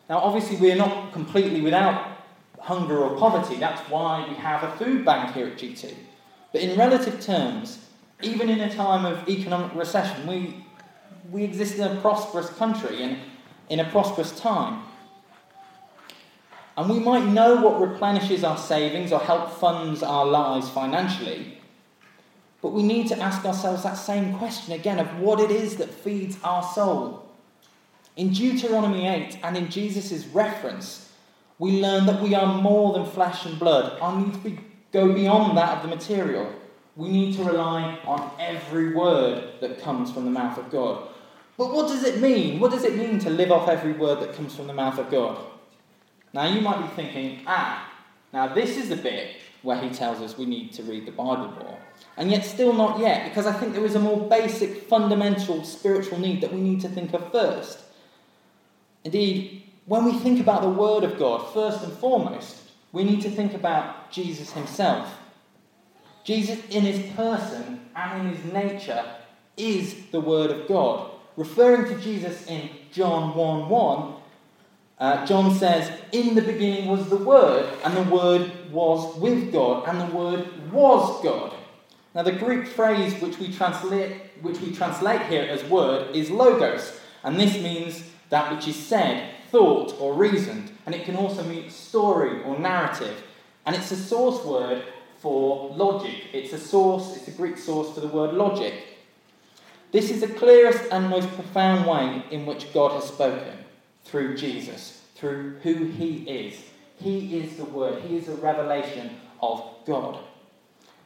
Now, 0.10 0.20
obviously, 0.20 0.58
we're 0.58 0.76
not 0.76 1.14
completely 1.14 1.62
without 1.62 2.18
hunger 2.60 2.98
or 2.98 3.18
poverty. 3.18 3.56
That's 3.56 3.82
why 3.90 4.28
we 4.28 4.36
have 4.36 4.64
a 4.64 4.72
food 4.78 5.06
bank 5.06 5.34
here 5.34 5.48
at 5.48 5.58
G2. 5.58 5.94
But 6.52 6.62
in 6.62 6.78
relative 6.78 7.20
terms, 7.22 7.80
even 8.22 8.50
in 8.50 8.60
a 8.62 8.74
time 8.74 9.06
of 9.06 9.28
economic 9.30 9.76
recession, 9.76 10.26
we, 10.26 10.66
we 11.32 11.44
exist 11.44 11.76
in 11.78 11.98
a 11.98 12.02
prosperous 12.02 12.50
country 12.52 13.04
and 13.04 13.18
in 13.70 13.80
a 13.80 13.90
prosperous 13.90 14.38
time. 14.40 14.84
And 16.78 16.90
we 16.90 17.00
might 17.00 17.26
know 17.26 17.56
what 17.56 17.82
replenishes 17.82 18.44
our 18.44 18.58
savings 18.58 19.12
or 19.12 19.20
help 19.20 19.52
funds 19.52 20.04
our 20.04 20.26
lives 20.26 20.70
financially. 20.70 21.58
But 22.62 22.70
we 22.70 22.84
need 22.84 23.08
to 23.10 23.20
ask 23.20 23.46
ourselves 23.46 23.84
that 23.84 23.96
same 23.96 24.38
question 24.38 24.74
again 24.74 25.00
of 25.00 25.20
what 25.20 25.40
it 25.40 25.52
is 25.52 25.78
that 25.78 25.90
feeds 25.90 26.38
our 26.44 26.64
soul. 26.64 27.26
In 28.16 28.32
Deuteronomy 28.32 29.08
8 29.08 29.40
and 29.44 29.58
in 29.58 29.70
Jesus' 29.70 30.26
reference, 30.28 31.12
we 31.60 31.82
learn 31.82 32.06
that 32.06 32.22
we 32.22 32.36
are 32.36 32.62
more 32.62 32.94
than 32.94 33.06
flesh 33.06 33.46
and 33.46 33.60
blood. 33.60 33.98
Our 34.00 34.20
needs 34.20 34.38
be 34.38 34.60
go 34.92 35.14
beyond 35.14 35.58
that 35.58 35.78
of 35.78 35.90
the 35.90 35.96
material. 35.96 36.52
We 36.96 37.10
need 37.10 37.36
to 37.36 37.44
rely 37.44 38.00
on 38.06 38.32
every 38.40 38.94
word 38.94 39.54
that 39.62 39.82
comes 39.82 40.12
from 40.12 40.26
the 40.26 40.32
mouth 40.32 40.58
of 40.58 40.72
God. 40.72 41.10
But 41.58 41.74
what 41.74 41.88
does 41.88 42.04
it 42.04 42.22
mean? 42.22 42.60
What 42.60 42.72
does 42.72 42.84
it 42.84 42.96
mean 42.96 43.20
to 43.20 43.30
live 43.30 43.52
off 43.52 43.68
every 43.68 43.94
word 43.94 44.20
that 44.22 44.34
comes 44.34 44.56
from 44.56 44.68
the 44.68 44.74
mouth 44.74 44.98
of 44.98 45.10
God? 45.10 45.38
Now, 46.34 46.46
you 46.46 46.62
might 46.62 46.82
be 46.82 46.96
thinking, 46.96 47.42
ah, 47.48 47.92
now 48.32 48.54
this 48.54 48.78
is 48.78 48.90
the 48.90 48.96
bit 48.96 49.38
where 49.64 49.80
he 49.80 49.90
tells 49.90 50.22
us 50.22 50.38
we 50.38 50.46
need 50.46 50.72
to 50.74 50.84
read 50.84 51.06
the 51.06 51.12
Bible 51.12 51.52
more. 51.60 51.78
And 52.16 52.32
yet, 52.32 52.46
still 52.46 52.74
not 52.74 53.00
yet, 53.00 53.30
because 53.30 53.48
I 53.48 53.54
think 53.54 53.74
there 53.74 53.86
is 53.86 53.96
a 53.96 54.00
more 54.00 54.30
basic, 54.30 54.88
fundamental 54.88 55.64
spiritual 55.64 56.20
need 56.20 56.42
that 56.42 56.54
we 56.54 56.62
need 56.62 56.82
to 56.82 56.90
think 56.90 57.14
of 57.14 57.32
first. 57.32 57.80
Indeed, 59.04 59.64
when 59.86 60.06
we 60.06 60.14
think 60.14 60.40
about 60.40 60.62
the 60.62 60.70
Word 60.70 61.04
of 61.04 61.18
God, 61.18 61.54
first 61.54 61.84
and 61.84 61.94
foremost, 61.94 62.58
we 62.92 63.04
need 63.04 63.22
to 63.22 63.30
think 63.30 63.54
about 63.54 64.12
Jesus 64.12 64.52
himself. 64.52 65.14
Jesus, 66.24 66.60
in 66.70 66.84
his 66.84 67.12
person 67.14 67.90
and 67.96 68.28
in 68.28 68.36
his 68.36 68.52
nature, 68.52 69.04
is 69.56 69.96
the 70.12 70.20
Word 70.20 70.52
of 70.52 70.68
God. 70.68 71.12
Referring 71.36 71.86
to 71.86 72.02
Jesus 72.02 72.46
in 72.48 72.70
John 72.92 73.36
1 73.36 73.70
1, 73.70 74.14
Uh, 75.00 75.24
John 75.28 75.54
says, 75.54 75.92
In 76.12 76.34
the 76.34 76.42
beginning 76.42 76.88
was 76.90 77.08
the 77.08 77.18
Word, 77.18 77.72
and 77.84 77.96
the 77.96 78.12
Word 78.12 78.72
was 78.72 79.16
with 79.18 79.52
God, 79.52 79.88
and 79.88 80.02
the 80.02 80.16
Word 80.16 80.72
was 80.72 81.24
God. 81.24 81.54
Now, 82.16 82.24
the 82.24 82.32
Greek 82.32 82.66
phrase 82.66 83.14
which 83.22 83.38
we 83.38 83.54
translate, 83.54 84.12
which 84.42 84.60
we 84.60 84.74
translate 84.74 85.22
here 85.28 85.44
as 85.44 85.64
word 85.66 86.16
is 86.16 86.32
logos, 86.32 87.00
and 87.24 87.40
this 87.40 87.62
means 87.62 88.02
that 88.30 88.52
which 88.52 88.68
is 88.68 88.76
said, 88.76 89.36
thought, 89.52 89.96
or 90.00 90.14
reasoned, 90.14 90.72
and 90.86 90.96
it 90.96 91.06
can 91.06 91.16
also 91.16 91.44
mean 91.44 91.70
story 91.70 92.42
or 92.44 92.58
narrative. 92.58 93.24
And 93.66 93.76
it's 93.76 93.92
a 93.92 93.96
source 93.96 94.44
word 94.46 94.84
for 95.20 95.74
logic. 95.76 96.26
It's 96.34 96.54
a 96.54 96.60
source, 96.60 97.16
it's 97.18 97.28
a 97.28 97.32
Greek 97.32 97.58
source 97.58 97.94
for 97.94 98.02
the 98.02 98.08
word 98.08 98.34
logic. 98.34 98.74
This 99.92 100.10
is 100.10 100.22
the 100.22 100.28
clearest 100.28 100.84
and 100.92 101.10
most 101.10 101.34
profound 101.34 101.88
way 101.88 102.24
in 102.30 102.46
which 102.46 102.74
God 102.74 102.92
has 102.92 103.06
spoken 103.06 103.58
through 104.04 104.38
Jesus, 104.38 105.02
through 105.16 105.58
who 105.64 105.86
he 105.86 106.18
is. 106.30 106.62
He 106.98 107.40
is 107.40 107.58
the 107.58 107.66
Word, 107.66 108.02
he 108.04 108.18
is 108.18 108.28
a 108.28 108.36
revelation 108.36 109.12
of 109.42 109.64
God. 109.86 110.20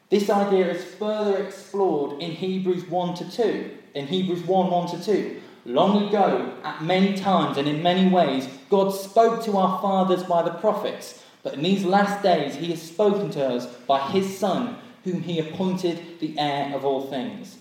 This 0.10 0.30
idea 0.30 0.70
is 0.72 0.84
further 0.84 1.38
explored 1.44 2.22
in 2.22 2.32
Hebrews 2.32 2.86
1 2.86 3.16
to 3.16 3.32
2. 3.32 3.78
In 3.94 4.08
Hebrews 4.08 4.44
1 4.44 4.72
1 4.72 4.88
to 4.90 5.04
2. 5.04 5.42
Long 5.65 6.08
ago, 6.08 6.53
at 6.63 6.84
many 6.84 7.15
times 7.15 7.58
and 7.58 7.68
in 7.68 7.84
many 7.84 8.10
ways, 8.10 8.48
God 8.70 8.89
spoke 8.89 9.44
to 9.46 9.58
our 9.58 9.82
fathers 9.82 10.24
by 10.24 10.41
the 10.41 10.51
prophets, 10.51 11.24
but 11.44 11.53
in 11.53 11.62
these 11.62 11.86
last 11.86 12.24
days 12.24 12.56
he 12.56 12.72
has 12.72 12.82
spoken 12.82 13.30
to 13.32 13.46
us 13.46 13.68
by 13.88 14.00
his 14.10 14.38
Son, 14.38 14.77
whom 15.03 15.22
he 15.22 15.39
appointed 15.39 16.20
the 16.20 16.38
heir 16.38 16.75
of 16.75 16.84
all 16.84 17.08
things. 17.08 17.58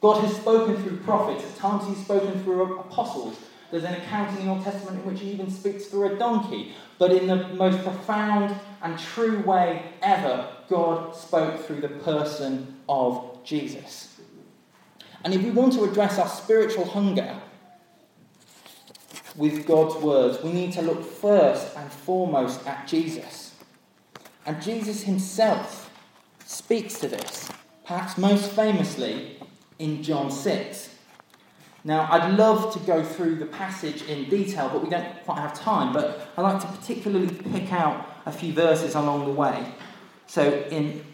God 0.00 0.22
has 0.24 0.36
spoken 0.36 0.76
through 0.82 0.98
prophets, 0.98 1.44
at 1.44 1.56
times 1.56 1.86
he's 1.86 2.04
spoken 2.04 2.42
through 2.44 2.80
apostles, 2.80 3.38
there's 3.70 3.84
an 3.84 3.94
account 3.94 4.38
in 4.38 4.46
the 4.46 4.52
Old 4.52 4.64
Testament 4.64 5.00
in 5.00 5.10
which 5.10 5.20
he 5.20 5.30
even 5.30 5.50
speaks 5.50 5.86
through 5.86 6.14
a 6.14 6.16
donkey. 6.16 6.72
But 6.98 7.12
in 7.12 7.26
the 7.26 7.48
most 7.48 7.82
profound 7.82 8.58
and 8.82 8.98
true 8.98 9.40
way 9.42 9.92
ever, 10.02 10.48
God 10.68 11.14
spoke 11.14 11.64
through 11.64 11.82
the 11.82 11.88
person 11.88 12.76
of 12.88 13.44
Jesus. 13.44 14.07
And 15.24 15.34
if 15.34 15.42
we 15.42 15.50
want 15.50 15.72
to 15.74 15.84
address 15.84 16.18
our 16.18 16.28
spiritual 16.28 16.84
hunger 16.84 17.36
with 19.36 19.66
God's 19.66 19.96
words, 19.96 20.42
we 20.42 20.52
need 20.52 20.72
to 20.74 20.82
look 20.82 21.04
first 21.04 21.76
and 21.76 21.90
foremost 21.90 22.66
at 22.66 22.86
Jesus. 22.86 23.54
And 24.46 24.62
Jesus 24.62 25.02
himself 25.02 25.90
speaks 26.44 26.98
to 27.00 27.08
this, 27.08 27.50
perhaps 27.84 28.16
most 28.16 28.50
famously 28.52 29.38
in 29.78 30.02
John 30.02 30.30
6. 30.30 30.94
Now, 31.84 32.08
I'd 32.10 32.36
love 32.36 32.72
to 32.74 32.80
go 32.80 33.04
through 33.04 33.36
the 33.36 33.46
passage 33.46 34.02
in 34.02 34.28
detail, 34.28 34.68
but 34.68 34.82
we 34.82 34.90
don't 34.90 35.24
quite 35.24 35.38
have 35.38 35.58
time. 35.58 35.92
But 35.92 36.28
I'd 36.36 36.42
like 36.42 36.60
to 36.60 36.66
particularly 36.66 37.28
pick 37.28 37.72
out 37.72 38.06
a 38.26 38.32
few 38.32 38.52
verses 38.52 38.94
along 38.94 39.26
the 39.26 39.32
way. 39.32 39.72
So, 40.26 40.66
in 40.70 41.04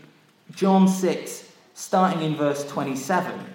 John 0.53 0.89
6, 0.89 1.53
starting 1.75 2.23
in 2.23 2.37
verse 2.37 2.67
27, 2.69 3.55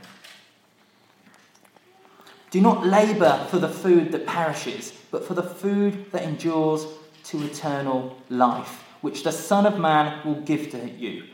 do 2.52 2.62
not 2.62 2.86
labour 2.86 3.46
for 3.50 3.60
the 3.60 3.70
food 3.70 4.12
that 4.12 4.26
perishes, 4.26 4.94
but 5.12 5.26
for 5.26 5.34
the 5.34 5.44
food 5.44 6.12
that 6.12 6.24
endures 6.24 6.86
to 7.26 7.44
eternal 7.44 8.18
life, 8.30 8.84
which 9.02 9.24
the 9.24 9.32
Son 9.32 9.66
of 9.66 9.80
Man 9.80 10.26
will 10.26 10.42
give 10.42 10.72
to 10.72 10.90
you. 10.90 11.26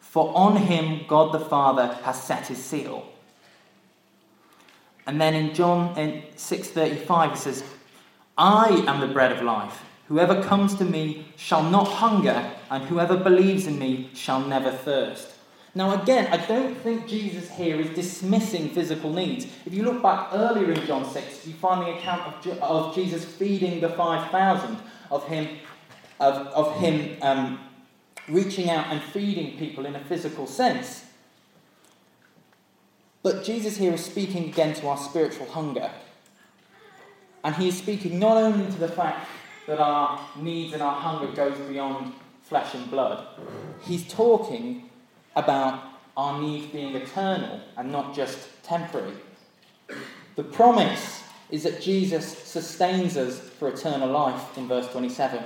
For 0.00 0.32
on 0.34 0.56
him 0.56 1.06
God 1.08 1.32
the 1.32 1.40
Father 1.40 1.98
has 2.02 2.22
set 2.22 2.48
his 2.48 2.62
seal. 2.62 3.06
And 5.06 5.20
then 5.20 5.34
in 5.34 5.54
John 5.54 5.96
in 5.96 6.22
6:35 6.36 7.32
it 7.32 7.38
says, 7.38 7.64
"I 8.36 8.84
am 8.86 9.00
the 9.00 9.06
bread 9.06 9.32
of 9.32 9.42
life. 9.42 9.84
Whoever 10.08 10.42
comes 10.42 10.74
to 10.76 10.84
me 10.84 11.28
shall 11.36 11.62
not 11.62 11.88
hunger, 11.88 12.50
and 12.70 12.84
whoever 12.84 13.16
believes 13.16 13.66
in 13.66 13.78
me 13.78 14.10
shall 14.14 14.40
never 14.40 14.70
thirst." 14.70 15.37
Now, 15.78 16.02
again, 16.02 16.26
I 16.32 16.44
don't 16.44 16.74
think 16.78 17.06
Jesus 17.06 17.48
here 17.48 17.80
is 17.80 17.90
dismissing 17.90 18.70
physical 18.70 19.12
needs. 19.12 19.46
If 19.64 19.72
you 19.72 19.84
look 19.84 20.02
back 20.02 20.30
earlier 20.32 20.72
in 20.72 20.84
John 20.88 21.08
6, 21.08 21.46
you 21.46 21.54
find 21.54 21.86
the 21.86 21.96
account 21.96 22.44
of, 22.44 22.58
of 22.60 22.94
Jesus 22.96 23.24
feeding 23.24 23.80
the 23.80 23.88
5,000, 23.90 24.76
of 25.12 25.28
him, 25.28 25.58
of, 26.18 26.34
of 26.48 26.80
him 26.80 27.16
um, 27.22 27.60
reaching 28.26 28.68
out 28.68 28.88
and 28.88 29.00
feeding 29.00 29.56
people 29.56 29.86
in 29.86 29.94
a 29.94 30.00
physical 30.06 30.48
sense. 30.48 31.04
But 33.22 33.44
Jesus 33.44 33.76
here 33.76 33.92
is 33.92 34.04
speaking 34.04 34.48
again 34.48 34.74
to 34.74 34.88
our 34.88 34.98
spiritual 34.98 35.46
hunger. 35.46 35.92
And 37.44 37.54
he 37.54 37.68
is 37.68 37.78
speaking 37.78 38.18
not 38.18 38.36
only 38.36 38.66
to 38.66 38.78
the 38.80 38.88
fact 38.88 39.28
that 39.68 39.78
our 39.78 40.26
needs 40.34 40.72
and 40.72 40.82
our 40.82 41.00
hunger 41.00 41.32
goes 41.32 41.56
beyond 41.68 42.14
flesh 42.42 42.74
and 42.74 42.90
blood, 42.90 43.24
he's 43.84 44.08
talking 44.08 44.87
about 45.38 45.84
our 46.16 46.40
needs 46.40 46.66
being 46.66 46.94
eternal 46.96 47.60
and 47.76 47.92
not 47.92 48.14
just 48.14 48.62
temporary. 48.62 49.14
The 50.36 50.44
promise 50.44 51.22
is 51.50 51.62
that 51.62 51.80
Jesus 51.80 52.26
sustains 52.26 53.16
us 53.16 53.38
for 53.38 53.68
eternal 53.68 54.10
life 54.10 54.56
in 54.58 54.68
verse 54.68 54.90
27. 54.92 55.42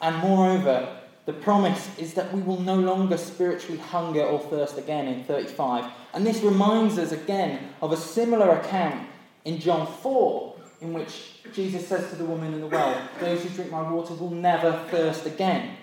And 0.00 0.16
moreover, 0.16 0.98
the 1.26 1.32
promise 1.32 1.88
is 1.98 2.14
that 2.14 2.32
we 2.32 2.40
will 2.40 2.60
no 2.60 2.76
longer 2.76 3.16
spiritually 3.16 3.78
hunger 3.78 4.22
or 4.22 4.38
thirst 4.38 4.78
again 4.78 5.06
in 5.08 5.24
35. 5.24 5.90
And 6.14 6.26
this 6.26 6.42
reminds 6.42 6.98
us 6.98 7.12
again 7.12 7.70
of 7.82 7.92
a 7.92 7.96
similar 7.96 8.58
account 8.58 9.08
in 9.44 9.58
John 9.60 9.86
4, 9.86 10.56
in 10.80 10.92
which 10.92 11.42
Jesus 11.52 11.86
says 11.86 12.10
to 12.10 12.16
the 12.16 12.24
woman 12.24 12.54
in 12.54 12.60
the 12.60 12.66
well, 12.66 13.00
Those 13.20 13.42
who 13.42 13.48
drink 13.50 13.70
my 13.70 13.90
water 13.90 14.14
will 14.14 14.30
never 14.30 14.72
thirst 14.90 15.26
again. 15.26 15.76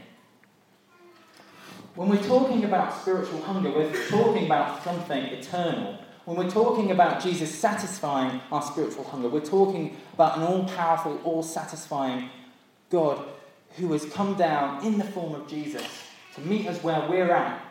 When 1.95 2.09
we're 2.09 2.23
talking 2.23 2.65
about 2.65 2.93
spiritual 2.93 3.41
hunger, 3.41 3.71
we're 3.71 4.09
talking 4.09 4.47
about 4.47 4.83
something 4.83 5.23
eternal. 5.23 5.97
When 6.25 6.35
we're 6.35 6.51
talking 6.51 6.91
about 6.91 7.23
Jesus 7.23 7.53
satisfying 7.53 8.41
our 8.51 8.61
spiritual 8.61 9.05
hunger, 9.05 9.29
we're 9.29 9.39
talking 9.39 9.95
about 10.13 10.37
an 10.37 10.43
all 10.43 10.65
powerful, 10.65 11.21
all 11.23 11.41
satisfying 11.41 12.29
God 12.89 13.25
who 13.77 13.93
has 13.93 14.03
come 14.05 14.35
down 14.35 14.85
in 14.85 14.97
the 14.97 15.05
form 15.05 15.35
of 15.35 15.47
Jesus 15.47 15.83
to 16.33 16.41
meet 16.41 16.67
us 16.67 16.83
where 16.83 17.07
we're 17.09 17.31
at, 17.31 17.61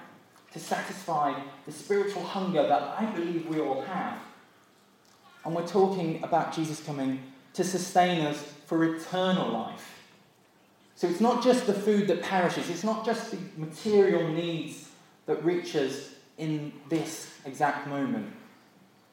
to 0.53 0.59
satisfy 0.59 1.39
the 1.67 1.73
spiritual 1.73 2.25
hunger 2.25 2.63
that 2.67 2.97
I 2.99 3.05
believe 3.05 3.47
we 3.47 3.61
all 3.61 3.83
have. 3.83 4.19
And 5.45 5.55
we're 5.55 5.67
talking 5.67 6.23
about 6.25 6.55
Jesus 6.55 6.83
coming 6.83 7.23
to 7.53 7.63
sustain 7.63 8.23
us 8.25 8.43
for 8.65 8.85
eternal 8.85 9.51
life. 9.53 10.04
So 10.97 11.09
it's 11.09 11.21
not 11.21 11.43
just 11.43 11.67
the 11.67 11.75
food 11.75 12.07
that 12.09 12.23
perishes, 12.23 12.71
it's 12.71 12.85
not 12.85 13.05
just 13.05 13.31
the 13.31 13.39
material 13.57 14.29
needs 14.29 14.89
that 15.27 15.45
reach 15.45 15.75
us 15.75 16.11
in 16.39 16.73
this 16.89 17.35
exact 17.45 17.87
moment. 17.87 18.33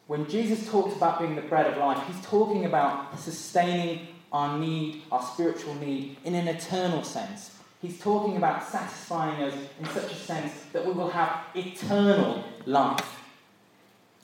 When 0.08 0.28
Jesus 0.30 0.70
talks 0.70 0.96
about 0.96 1.20
being 1.20 1.36
the 1.36 1.42
bread 1.42 1.68
of 1.68 1.78
life, 1.78 2.06
he's 2.06 2.22
talking 2.26 2.66
about 2.66 3.18
sustaining 3.20 4.08
our 4.32 4.58
need, 4.58 5.04
our 5.12 5.22
spiritual 5.22 5.76
need, 5.76 6.18
in 6.24 6.36
an 6.36 6.48
eternal 6.48 7.04
sense. 7.04 7.58
He's 7.82 8.00
talking 8.00 8.38
about 8.38 8.64
satisfying 8.64 9.42
us 9.44 9.54
in 9.80 9.86
such 9.88 10.12
a 10.12 10.16
sense 10.16 10.54
that 10.74 10.86
we 10.86 10.92
will 10.92 11.10
have 11.10 11.46
eternal 11.56 12.44
life. 12.66 13.20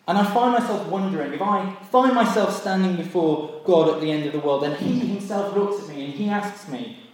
And 0.08 0.18
I 0.18 0.24
find 0.26 0.54
myself 0.54 0.88
wondering 0.88 1.34
if 1.34 1.42
I 1.42 1.74
find 1.92 2.14
myself 2.14 2.62
standing 2.62 2.96
before 2.96 3.62
God 3.66 3.96
at 3.96 4.02
the 4.02 4.12
end 4.12 4.26
of 4.26 4.34
the 4.34 4.40
world 4.40 4.64
and 4.64 4.76
He 4.78 5.00
Himself 5.00 5.56
looks 5.56 5.84
at 5.84 5.90
me 5.90 6.06
and 6.06 6.14
He 6.14 6.30
asks 6.30 6.70
me, 6.70 7.07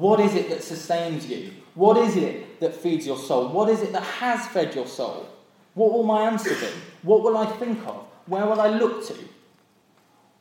What 0.00 0.18
is 0.18 0.34
it 0.34 0.48
that 0.48 0.62
sustains 0.62 1.26
you? 1.28 1.52
What 1.74 1.96
is 1.98 2.16
it 2.16 2.58
that 2.60 2.74
feeds 2.74 3.06
your 3.06 3.18
soul? 3.18 3.48
What 3.48 3.68
is 3.68 3.82
it 3.82 3.92
that 3.92 4.02
has 4.02 4.46
fed 4.48 4.74
your 4.74 4.86
soul? 4.86 5.28
What 5.74 5.92
will 5.92 6.04
my 6.04 6.22
answer 6.22 6.54
be? 6.54 6.72
What 7.02 7.22
will 7.22 7.36
I 7.36 7.46
think 7.60 7.86
of? 7.86 8.06
Where 8.26 8.46
will 8.46 8.60
I 8.60 8.68
look 8.68 9.06
to? 9.08 9.14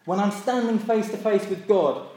when 0.09 0.19
I'm 0.19 0.31
standing 0.31 0.79
face 0.79 1.07
to 1.11 1.17
face 1.17 1.47
with 1.47 1.67
God, 1.67 2.07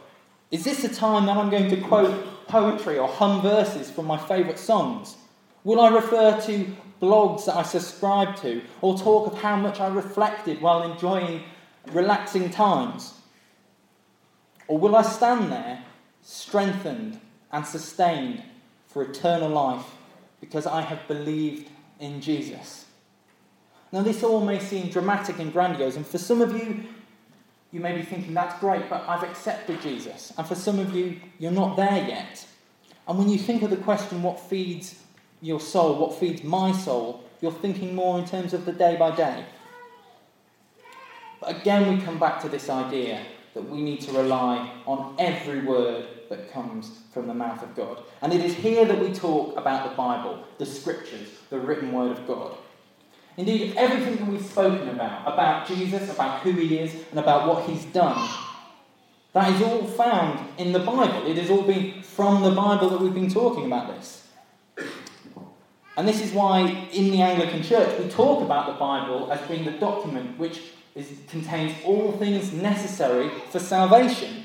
is 0.51 0.65
this 0.65 0.83
a 0.83 0.89
time 0.89 1.27
that 1.27 1.37
I'm 1.37 1.51
going 1.51 1.69
to 1.69 1.77
quote 1.77 2.49
poetry 2.49 2.99
or 2.99 3.07
hum 3.07 3.43
verses 3.43 3.91
from 3.91 4.07
my 4.07 4.17
favourite 4.17 4.59
songs? 4.59 5.17
Will 5.63 5.79
I 5.79 5.89
refer 5.89 6.41
to 6.41 6.75
blogs 7.03 7.45
that 7.45 7.57
I 7.57 7.63
subscribe 7.65 8.37
to 8.37 8.63
or 8.81 8.97
talk 8.97 9.31
of 9.31 9.43
how 9.43 9.57
much 9.57 9.79
I 9.79 9.89
reflected 9.89 10.63
while 10.63 10.91
enjoying 10.91 11.43
relaxing 11.89 12.49
times? 12.49 13.13
Or 14.69 14.79
will 14.79 14.97
I 14.97 15.03
stand 15.03 15.53
there 15.53 15.85
strengthened 16.23 17.21
and 17.53 17.67
sustained 17.67 18.43
for 18.89 19.03
eternal 19.03 19.49
life 19.49 19.85
because 20.41 20.67
I 20.67 20.81
have 20.83 21.07
believed 21.07 21.69
in 22.01 22.21
Jesus? 22.21 22.87
Now, 23.93 24.03
this 24.03 24.23
all 24.23 24.41
may 24.41 24.59
seem 24.59 24.89
dramatic 24.89 25.39
and 25.39 25.53
grandiose, 25.53 25.97
and 25.97 26.07
for 26.07 26.19
some 26.19 26.41
of 26.41 26.57
you, 26.57 26.85
you 27.73 27.81
may 27.81 27.95
be 27.95 28.03
thinking, 28.03 28.35
that's 28.35 28.59
great, 28.61 28.89
but 28.89 29.05
I've 29.07 29.23
accepted 29.23 29.81
Jesus. 29.83 30.33
And 30.37 30.47
for 30.47 30.55
some 30.55 30.79
of 30.79 30.95
you, 30.95 31.21
you're 31.39 31.51
not 31.51 31.77
there 31.77 32.07
yet. 32.07 32.47
And 33.07 33.19
when 33.19 33.29
you 33.29 33.39
think 33.39 33.63
of 33.63 33.71
the 33.71 33.77
question, 33.77 34.23
what 34.23 34.39
feeds 34.39 34.99
your 35.41 35.61
soul, 35.61 35.99
what 35.99 36.19
feeds 36.19 36.43
my 36.45 36.73
soul, 36.73 37.25
you're 37.41 37.53
thinking 37.53 37.95
more 37.95 38.19
in 38.19 38.25
terms 38.25 38.55
of 38.55 38.65
the 38.65 38.73
day 38.73 38.97
by 38.97 39.15
day. 39.15 39.45
But 41.41 41.57
again, 41.57 41.99
we 41.99 42.05
come 42.05 42.19
back 42.19 42.41
to 42.43 42.49
this 42.49 42.69
idea 42.69 43.21
that 43.55 43.69
we 43.69 43.83
need 43.83 44.01
to 44.03 44.13
rely 44.13 44.73
on 44.87 45.15
every 45.19 45.61
word 45.61 46.07
that 46.31 46.53
comes 46.53 47.01
from 47.13 47.27
the 47.27 47.35
mouth 47.35 47.63
of 47.63 47.75
God. 47.75 48.03
And 48.23 48.33
it 48.33 48.41
is 48.41 48.55
here 48.55 48.85
that 48.85 48.99
we 48.99 49.13
talk 49.13 49.57
about 49.57 49.91
the 49.91 49.97
Bible, 49.97 50.45
the 50.59 50.67
scriptures, 50.67 51.29
the 51.51 51.59
written 51.59 51.93
word 51.93 52.13
of 52.13 52.27
God. 52.27 52.57
Indeed, 53.37 53.75
everything 53.77 54.17
that 54.17 54.27
we've 54.27 54.45
spoken 54.45 54.89
about, 54.89 55.33
about 55.33 55.67
Jesus, 55.67 56.11
about 56.11 56.41
who 56.41 56.53
he 56.53 56.79
is, 56.79 56.95
and 57.11 57.19
about 57.19 57.49
what 57.49 57.69
he's 57.69 57.85
done, 57.87 58.29
that 59.33 59.55
is 59.55 59.63
all 59.63 59.87
found 59.87 60.47
in 60.59 60.73
the 60.73 60.79
Bible. 60.79 61.27
It 61.27 61.39
has 61.39 61.51
all 61.51 61.63
been 61.63 62.03
from 62.03 62.43
the 62.43 62.51
Bible 62.51 62.91
that 62.91 63.01
we've 63.01 63.15
been 63.15 63.31
talking 63.31 63.67
about 63.67 63.89
this. 63.89 64.29
And 65.97 66.09
this 66.09 66.23
is 66.23 66.33
why 66.33 66.89
in 66.93 67.11
the 67.11 67.21
Anglican 67.21 67.63
Church 67.63 67.99
we 67.99 68.09
talk 68.09 68.43
about 68.43 68.67
the 68.67 68.79
Bible 68.79 69.31
as 69.31 69.41
being 69.49 69.65
the 69.65 69.73
document 69.73 70.39
which 70.39 70.61
contains 71.29 71.75
all 71.85 72.13
things 72.13 72.53
necessary 72.53 73.31
for 73.51 73.59
salvation. 73.59 74.45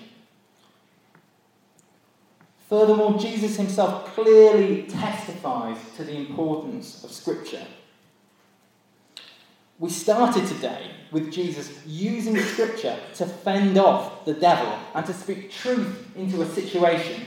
Furthermore, 2.70 3.18
Jesus 3.18 3.56
himself 3.56 4.14
clearly 4.14 4.84
testifies 4.84 5.78
to 5.96 6.04
the 6.04 6.16
importance 6.16 7.04
of 7.04 7.12
Scripture. 7.12 7.66
We 9.80 9.90
started 9.90 10.46
today 10.48 10.92
with 11.12 11.32
Jesus 11.32 11.86
using 11.86 12.38
Scripture 12.38 12.98
to 13.16 13.26
fend 13.26 13.78
off 13.78 14.26
the 14.26 14.34
devil 14.34 14.74
and 14.94 15.06
to 15.06 15.14
speak 15.14 15.52
truth 15.52 16.12
into 16.16 16.42
a 16.42 16.46
situation. 16.46 17.27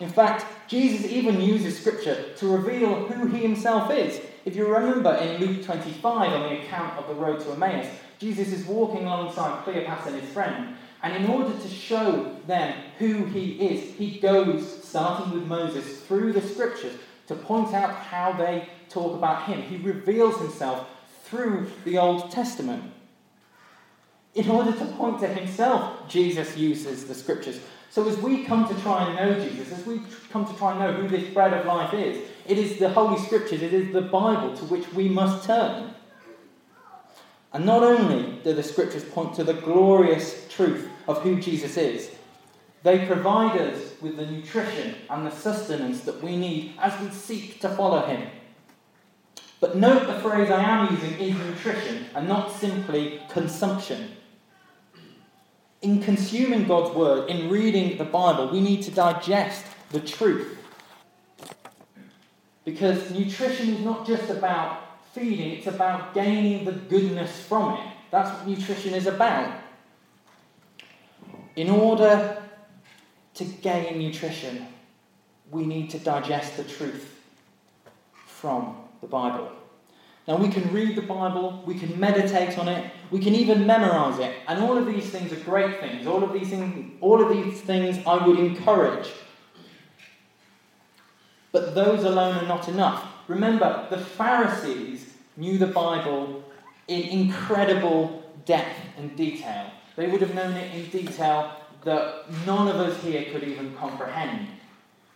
In 0.00 0.08
fact, 0.08 0.44
Jesus 0.68 1.06
even 1.06 1.40
uses 1.40 1.78
Scripture 1.78 2.32
to 2.36 2.56
reveal 2.56 3.06
who 3.06 3.26
he 3.28 3.38
himself 3.38 3.90
is. 3.90 4.20
If 4.44 4.56
you 4.56 4.66
remember 4.66 5.14
in 5.14 5.40
Luke 5.40 5.64
25 5.64 6.32
on 6.32 6.42
the 6.42 6.62
account 6.62 6.98
of 6.98 7.08
the 7.08 7.14
road 7.14 7.40
to 7.40 7.52
Emmaus, 7.52 7.86
Jesus 8.18 8.52
is 8.52 8.66
walking 8.66 9.04
alongside 9.04 9.64
Cleopas 9.64 10.06
and 10.06 10.20
his 10.20 10.30
friend, 10.30 10.76
and 11.02 11.14
in 11.14 11.30
order 11.30 11.56
to 11.56 11.68
show 11.68 12.34
them 12.46 12.74
who 12.98 13.24
he 13.26 13.52
is, 13.52 13.94
he 13.94 14.18
goes, 14.18 14.82
starting 14.82 15.32
with 15.32 15.46
Moses, 15.46 16.00
through 16.00 16.32
the 16.32 16.40
Scriptures 16.40 16.94
to 17.26 17.34
point 17.34 17.74
out 17.74 17.94
how 17.94 18.32
they 18.32 18.68
talk 18.88 19.14
about 19.14 19.44
him. 19.44 19.62
He 19.62 19.76
reveals 19.76 20.38
himself 20.38 20.88
through 21.24 21.70
the 21.84 21.98
Old 21.98 22.30
Testament. 22.30 22.93
In 24.34 24.50
order 24.50 24.72
to 24.72 24.84
point 24.84 25.20
to 25.20 25.28
himself, 25.28 26.08
Jesus 26.08 26.56
uses 26.56 27.04
the 27.04 27.14
scriptures. 27.14 27.60
So 27.90 28.08
as 28.08 28.16
we 28.18 28.44
come 28.44 28.66
to 28.66 28.82
try 28.82 29.06
and 29.06 29.14
know 29.14 29.48
Jesus, 29.48 29.70
as 29.70 29.86
we 29.86 30.00
come 30.30 30.44
to 30.44 30.52
try 30.54 30.72
and 30.72 30.80
know 30.80 30.92
who 30.92 31.06
this 31.06 31.32
bread 31.32 31.54
of 31.54 31.64
life 31.64 31.94
is, 31.94 32.28
it 32.46 32.58
is 32.58 32.78
the 32.78 32.88
Holy 32.88 33.20
Scriptures, 33.22 33.62
it 33.62 33.72
is 33.72 33.92
the 33.92 34.02
Bible 34.02 34.56
to 34.56 34.64
which 34.64 34.92
we 34.92 35.08
must 35.08 35.46
turn. 35.46 35.94
And 37.52 37.64
not 37.64 37.84
only 37.84 38.40
do 38.42 38.52
the 38.52 38.64
Scriptures 38.64 39.04
point 39.04 39.34
to 39.36 39.44
the 39.44 39.54
glorious 39.54 40.48
truth 40.48 40.88
of 41.06 41.22
who 41.22 41.40
Jesus 41.40 41.76
is, 41.76 42.10
they 42.82 43.06
provide 43.06 43.56
us 43.60 43.92
with 44.00 44.16
the 44.16 44.26
nutrition 44.26 44.96
and 45.08 45.24
the 45.24 45.30
sustenance 45.30 46.00
that 46.00 46.20
we 46.20 46.36
need 46.36 46.74
as 46.80 47.00
we 47.00 47.10
seek 47.10 47.60
to 47.60 47.68
follow 47.68 48.04
Him. 48.04 48.28
But 49.60 49.76
note 49.76 50.08
the 50.08 50.20
phrase 50.20 50.50
I 50.50 50.62
am 50.62 50.92
using 50.92 51.18
is 51.20 51.36
nutrition 51.36 52.06
and 52.14 52.26
not 52.26 52.50
simply 52.50 53.22
consumption. 53.30 54.16
In 55.84 56.00
consuming 56.00 56.66
God's 56.66 56.96
word, 56.96 57.28
in 57.28 57.50
reading 57.50 57.98
the 57.98 58.06
Bible, 58.06 58.48
we 58.48 58.62
need 58.62 58.82
to 58.84 58.90
digest 58.90 59.66
the 59.90 60.00
truth. 60.00 60.56
Because 62.64 63.10
nutrition 63.10 63.68
is 63.68 63.80
not 63.80 64.06
just 64.06 64.30
about 64.30 64.80
feeding, 65.12 65.50
it's 65.50 65.66
about 65.66 66.14
gaining 66.14 66.64
the 66.64 66.72
goodness 66.72 67.38
from 67.38 67.74
it. 67.74 67.86
That's 68.10 68.30
what 68.30 68.46
nutrition 68.48 68.94
is 68.94 69.06
about. 69.06 69.60
In 71.54 71.68
order 71.68 72.42
to 73.34 73.44
gain 73.44 73.98
nutrition, 73.98 74.66
we 75.50 75.66
need 75.66 75.90
to 75.90 75.98
digest 75.98 76.56
the 76.56 76.64
truth 76.64 77.14
from 78.26 78.74
the 79.02 79.06
Bible. 79.06 79.52
Now, 80.26 80.36
we 80.36 80.48
can 80.48 80.72
read 80.72 80.96
the 80.96 81.02
Bible, 81.02 81.62
we 81.66 81.78
can 81.78 82.00
meditate 82.00 82.58
on 82.58 82.66
it, 82.66 82.90
we 83.10 83.18
can 83.18 83.34
even 83.34 83.66
memorize 83.66 84.18
it, 84.18 84.34
and 84.48 84.62
all 84.62 84.78
of 84.78 84.86
these 84.86 85.10
things 85.10 85.32
are 85.32 85.44
great 85.44 85.80
things. 85.80 86.06
All 86.06 86.24
of 86.24 86.32
these 86.32 86.48
things, 86.48 86.92
all 87.02 87.22
of 87.22 87.28
these 87.28 87.60
things 87.60 87.98
I 88.06 88.26
would 88.26 88.38
encourage. 88.38 89.10
But 91.52 91.74
those 91.74 92.04
alone 92.04 92.36
are 92.36 92.48
not 92.48 92.68
enough. 92.68 93.04
Remember, 93.28 93.86
the 93.90 93.98
Pharisees 93.98 95.12
knew 95.36 95.58
the 95.58 95.66
Bible 95.66 96.42
in 96.88 97.02
incredible 97.02 98.24
depth 98.46 98.80
and 98.98 99.14
detail. 99.16 99.70
They 99.96 100.08
would 100.08 100.20
have 100.22 100.34
known 100.34 100.54
it 100.54 100.74
in 100.74 100.90
detail 100.90 101.52
that 101.84 102.24
none 102.46 102.68
of 102.68 102.76
us 102.76 103.00
here 103.02 103.30
could 103.30 103.44
even 103.44 103.74
comprehend. 103.76 104.48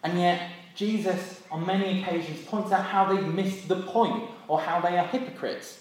And 0.04 0.18
yet, 0.18 0.40
Jesus, 0.78 1.42
on 1.50 1.66
many 1.66 2.00
occasions, 2.00 2.40
points 2.44 2.70
out 2.70 2.84
how 2.84 3.12
they've 3.12 3.34
missed 3.34 3.66
the 3.66 3.82
point 3.82 4.22
or 4.46 4.60
how 4.60 4.80
they 4.80 4.96
are 4.96 5.06
hypocrites. 5.08 5.80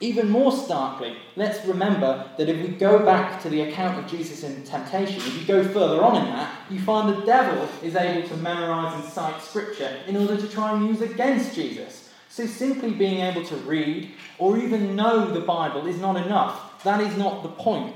Even 0.00 0.30
more 0.30 0.50
starkly, 0.50 1.18
let's 1.36 1.62
remember 1.66 2.26
that 2.38 2.48
if 2.48 2.66
we 2.66 2.68
go 2.68 3.04
back 3.04 3.42
to 3.42 3.50
the 3.50 3.60
account 3.60 3.98
of 3.98 4.10
Jesus 4.10 4.42
in 4.42 4.64
temptation, 4.64 5.18
if 5.18 5.38
you 5.38 5.46
go 5.46 5.62
further 5.62 6.02
on 6.02 6.16
in 6.16 6.24
that, 6.32 6.50
you 6.70 6.80
find 6.80 7.14
the 7.14 7.26
devil 7.26 7.68
is 7.82 7.94
able 7.94 8.26
to 8.26 8.36
memorize 8.38 8.94
and 8.94 9.04
cite 9.04 9.42
scripture 9.42 9.94
in 10.06 10.16
order 10.16 10.38
to 10.38 10.48
try 10.48 10.74
and 10.74 10.88
use 10.88 11.02
against 11.02 11.54
Jesus. 11.54 12.08
So 12.30 12.46
simply 12.46 12.92
being 12.92 13.20
able 13.20 13.44
to 13.44 13.56
read 13.56 14.12
or 14.38 14.56
even 14.56 14.96
know 14.96 15.30
the 15.30 15.40
Bible 15.40 15.86
is 15.86 16.00
not 16.00 16.16
enough. 16.16 16.82
That 16.84 17.02
is 17.02 17.18
not 17.18 17.42
the 17.42 17.50
point. 17.50 17.94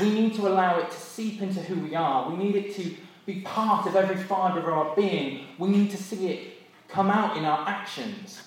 We 0.00 0.10
need 0.10 0.34
to 0.36 0.46
allow 0.46 0.78
it 0.78 0.92
to 0.92 0.96
seep 0.96 1.42
into 1.42 1.60
who 1.60 1.80
we 1.80 1.96
are. 1.96 2.30
We 2.30 2.36
need 2.36 2.54
it 2.54 2.76
to 2.76 2.94
be 3.26 3.40
part 3.40 3.86
of 3.86 3.96
every 3.96 4.16
fibre 4.16 4.58
of 4.60 4.68
our 4.68 4.96
being. 4.96 5.46
We 5.58 5.68
need 5.68 5.90
to 5.90 5.96
see 5.96 6.28
it 6.28 6.54
come 6.88 7.10
out 7.10 7.36
in 7.36 7.44
our 7.44 7.66
actions. 7.68 8.42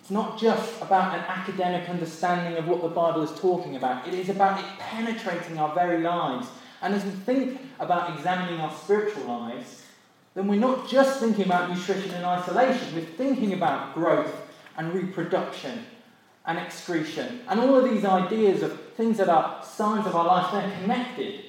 It's 0.00 0.10
not 0.10 0.38
just 0.38 0.82
about 0.82 1.16
an 1.16 1.24
academic 1.26 1.88
understanding 1.88 2.56
of 2.58 2.66
what 2.66 2.82
the 2.82 2.88
Bible 2.88 3.22
is 3.22 3.38
talking 3.38 3.76
about, 3.76 4.08
it 4.08 4.14
is 4.14 4.28
about 4.28 4.58
it 4.58 4.66
penetrating 4.78 5.58
our 5.58 5.74
very 5.74 6.02
lives. 6.02 6.48
And 6.80 6.94
as 6.94 7.04
we 7.04 7.10
think 7.10 7.60
about 7.78 8.16
examining 8.16 8.60
our 8.60 8.74
spiritual 8.74 9.24
lives, 9.24 9.84
then 10.34 10.48
we're 10.48 10.58
not 10.58 10.88
just 10.88 11.20
thinking 11.20 11.44
about 11.44 11.70
nutrition 11.70 12.12
in 12.14 12.24
isolation, 12.24 12.94
we're 12.94 13.04
thinking 13.04 13.52
about 13.52 13.94
growth 13.94 14.34
and 14.76 14.92
reproduction 14.92 15.84
and 16.46 16.58
excretion. 16.58 17.40
And 17.48 17.60
all 17.60 17.76
of 17.76 17.88
these 17.88 18.04
ideas 18.04 18.62
of 18.62 18.80
things 18.94 19.18
that 19.18 19.28
are 19.28 19.62
signs 19.62 20.06
of 20.06 20.16
our 20.16 20.26
life, 20.26 20.50
they're 20.50 20.80
connected. 20.80 21.44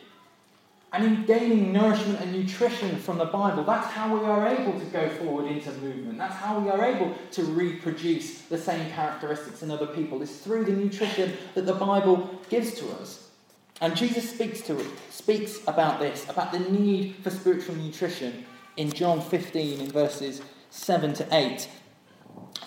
And 0.93 1.03
in 1.03 1.25
gaining 1.25 1.73
nourishment 1.73 2.21
and 2.21 2.31
nutrition 2.31 2.97
from 2.97 3.17
the 3.17 3.25
Bible, 3.25 3.63
that's 3.63 3.87
how 3.87 4.15
we 4.15 4.23
are 4.23 4.47
able 4.47 4.79
to 4.79 4.85
go 4.85 5.09
forward 5.09 5.51
into 5.51 5.71
movement. 5.71 6.19
That's 6.19 6.35
how 6.35 6.59
we 6.59 6.69
are 6.69 6.85
able 6.85 7.15
to 7.31 7.43
reproduce 7.45 8.41
the 8.41 8.59
same 8.59 8.91
characteristics 8.91 9.63
in 9.63 9.71
other 9.71 9.87
people. 9.87 10.21
It's 10.21 10.37
through 10.37 10.65
the 10.65 10.71
nutrition 10.71 11.33
that 11.55 11.65
the 11.65 11.73
Bible 11.73 12.39
gives 12.47 12.75
to 12.75 12.91
us. 12.91 13.31
And 13.81 13.97
Jesus 13.97 14.29
speaks 14.29 14.61
to 14.61 14.79
it, 14.79 14.85
speaks 15.09 15.67
about 15.67 15.99
this, 15.99 16.29
about 16.29 16.51
the 16.51 16.59
need 16.59 17.15
for 17.23 17.31
spiritual 17.31 17.73
nutrition 17.73 18.45
in 18.77 18.91
John 18.91 19.19
15 19.19 19.79
in 19.79 19.91
verses 19.91 20.43
7 20.69 21.15
to 21.15 21.27
8. 21.35 21.67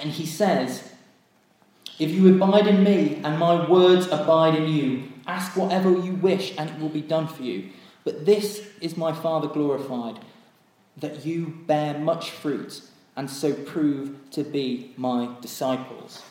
And 0.00 0.10
he 0.10 0.26
says, 0.26 0.92
If 2.00 2.10
you 2.10 2.34
abide 2.34 2.66
in 2.66 2.82
me 2.82 3.20
and 3.22 3.38
my 3.38 3.70
words 3.70 4.08
abide 4.08 4.56
in 4.56 4.68
you, 4.68 5.12
ask 5.28 5.56
whatever 5.56 5.92
you 5.92 6.14
wish 6.14 6.54
and 6.58 6.70
it 6.70 6.80
will 6.80 6.88
be 6.88 7.02
done 7.02 7.28
for 7.28 7.44
you. 7.44 7.70
But 8.06 8.24
this 8.24 8.68
is 8.80 8.96
my 8.96 9.12
Father 9.12 9.48
glorified, 9.48 10.20
that 10.98 11.26
you 11.26 11.58
bear 11.66 11.98
much 11.98 12.30
fruit 12.30 12.80
and 13.16 13.28
so 13.28 13.52
prove 13.52 14.14
to 14.30 14.44
be 14.44 14.92
my 14.96 15.30
disciples. 15.40 16.22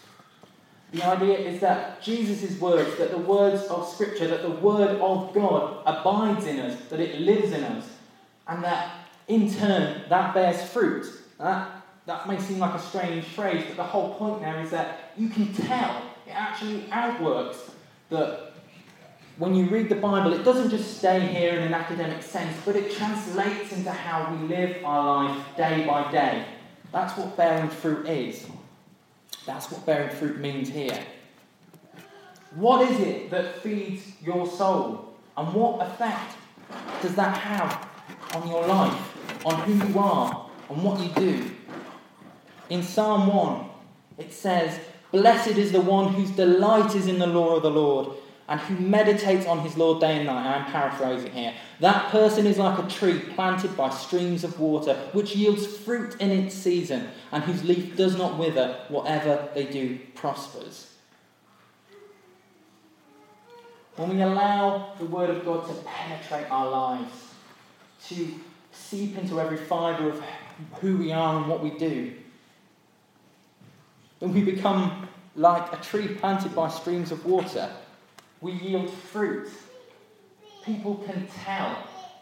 The 0.93 1.03
idea 1.03 1.37
is 1.37 1.59
that 1.59 2.01
Jesus' 2.01 2.57
words, 2.61 2.97
that 2.97 3.11
the 3.11 3.17
words 3.17 3.63
of 3.63 3.85
Scripture, 3.89 4.25
that 4.29 4.41
the 4.41 4.51
Word 4.51 5.01
of 5.01 5.33
God 5.33 5.81
abides 5.85 6.45
in 6.45 6.61
us, 6.61 6.79
that 6.85 7.01
it 7.01 7.19
lives 7.19 7.51
in 7.51 7.65
us, 7.65 7.85
and 8.47 8.63
that 8.63 8.93
in 9.27 9.53
turn 9.53 10.03
that 10.07 10.33
bears 10.33 10.63
fruit. 10.69 11.05
That, 11.39 11.83
that 12.05 12.25
may 12.25 12.39
seem 12.39 12.59
like 12.59 12.75
a 12.75 12.81
strange 12.81 13.25
phrase, 13.25 13.65
but 13.67 13.75
the 13.75 13.83
whole 13.83 14.13
point 14.13 14.39
there 14.39 14.61
is 14.61 14.71
that 14.71 15.11
you 15.17 15.27
can 15.27 15.51
tell, 15.53 16.03
it 16.25 16.31
actually 16.31 16.89
outworks 16.89 17.69
that 18.07 18.53
when 19.37 19.53
you 19.53 19.65
read 19.65 19.89
the 19.89 19.95
Bible, 19.95 20.33
it 20.33 20.43
doesn't 20.43 20.69
just 20.69 20.97
stay 20.97 21.19
here 21.19 21.55
in 21.55 21.63
an 21.63 21.73
academic 21.73 22.23
sense, 22.23 22.55
but 22.63 22.75
it 22.75 22.95
translates 22.95 23.73
into 23.73 23.91
how 23.91 24.33
we 24.33 24.47
live 24.47 24.83
our 24.85 25.27
life 25.27 25.45
day 25.57 25.85
by 25.85 26.09
day. 26.09 26.45
That's 26.91 27.17
what 27.17 27.35
bearing 27.35 27.69
fruit 27.69 28.07
is. 28.07 28.47
That's 29.45 29.69
what 29.69 29.85
bearing 29.85 30.15
fruit 30.15 30.39
means 30.39 30.69
here. 30.69 30.97
What 32.55 32.89
is 32.89 32.99
it 33.01 33.29
that 33.31 33.61
feeds 33.61 34.03
your 34.21 34.47
soul? 34.47 35.13
And 35.35 35.53
what 35.53 35.85
effect 35.85 36.37
does 37.01 37.15
that 37.15 37.35
have 37.37 37.89
on 38.33 38.47
your 38.47 38.65
life, 38.65 39.45
on 39.45 39.55
who 39.63 39.85
you 39.85 39.99
are, 39.99 40.49
on 40.69 40.81
what 40.81 41.01
you 41.01 41.09
do? 41.09 41.51
In 42.69 42.81
Psalm 42.81 43.27
1, 43.27 43.65
it 44.17 44.33
says, 44.33 44.79
Blessed 45.11 45.57
is 45.57 45.73
the 45.73 45.81
one 45.81 46.13
whose 46.13 46.31
delight 46.31 46.95
is 46.95 47.07
in 47.07 47.19
the 47.19 47.27
law 47.27 47.57
of 47.57 47.63
the 47.63 47.69
Lord 47.69 48.15
and 48.47 48.59
who 48.59 48.75
meditates 48.77 49.47
on 49.47 49.59
his 49.59 49.75
Lord 49.75 49.99
day 49.99 50.17
and 50.17 50.27
night. 50.27 50.45
I'm 50.45 50.71
paraphrasing 50.71 51.31
here. 51.31 51.53
That 51.79 52.11
person 52.11 52.45
is 52.45 52.57
like 52.57 52.77
a 52.77 52.87
tree 52.87 53.19
planted 53.19 53.75
by 53.75 53.89
streams 53.89 54.43
of 54.43 54.59
water, 54.59 54.95
which 55.13 55.35
yields 55.35 55.65
fruit 55.65 56.19
in 56.21 56.29
its 56.29 56.53
season, 56.53 57.09
and 57.31 57.43
whose 57.43 57.63
leaf 57.63 57.95
does 57.95 58.15
not 58.15 58.37
wither. 58.37 58.77
Whatever 58.89 59.49
they 59.55 59.65
do 59.65 59.97
prospers. 60.13 60.91
When 63.95 64.09
we 64.09 64.21
allow 64.21 64.93
the 64.99 65.05
Word 65.05 65.29
of 65.29 65.43
God 65.45 65.67
to 65.67 65.73
penetrate 65.83 66.51
our 66.51 66.69
lives, 66.69 67.13
to 68.09 68.39
seep 68.71 69.17
into 69.17 69.39
every 69.39 69.57
fibre 69.57 70.09
of 70.09 70.21
who 70.81 70.97
we 70.97 71.11
are 71.11 71.37
and 71.37 71.47
what 71.47 71.63
we 71.63 71.71
do, 71.71 72.13
then 74.19 74.33
we 74.33 74.43
become 74.43 75.07
like 75.35 75.73
a 75.73 75.77
tree 75.77 76.09
planted 76.09 76.53
by 76.53 76.69
streams 76.69 77.11
of 77.11 77.25
water 77.25 77.71
we 78.45 78.51
yield 78.51 78.91
fruit. 78.91 79.49
People 80.63 81.03
can 81.07 81.27
tell. 81.43 81.75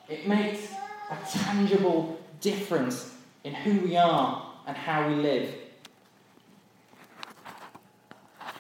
It 0.08 0.26
makes 0.26 0.72
a 1.12 1.18
tangible 1.30 2.18
difference 2.40 3.14
in 3.44 3.54
who 3.54 3.86
we 3.86 3.98
are 3.98 4.54
and 4.66 4.78
how 4.78 5.10
we 5.10 5.16
live. 5.16 5.54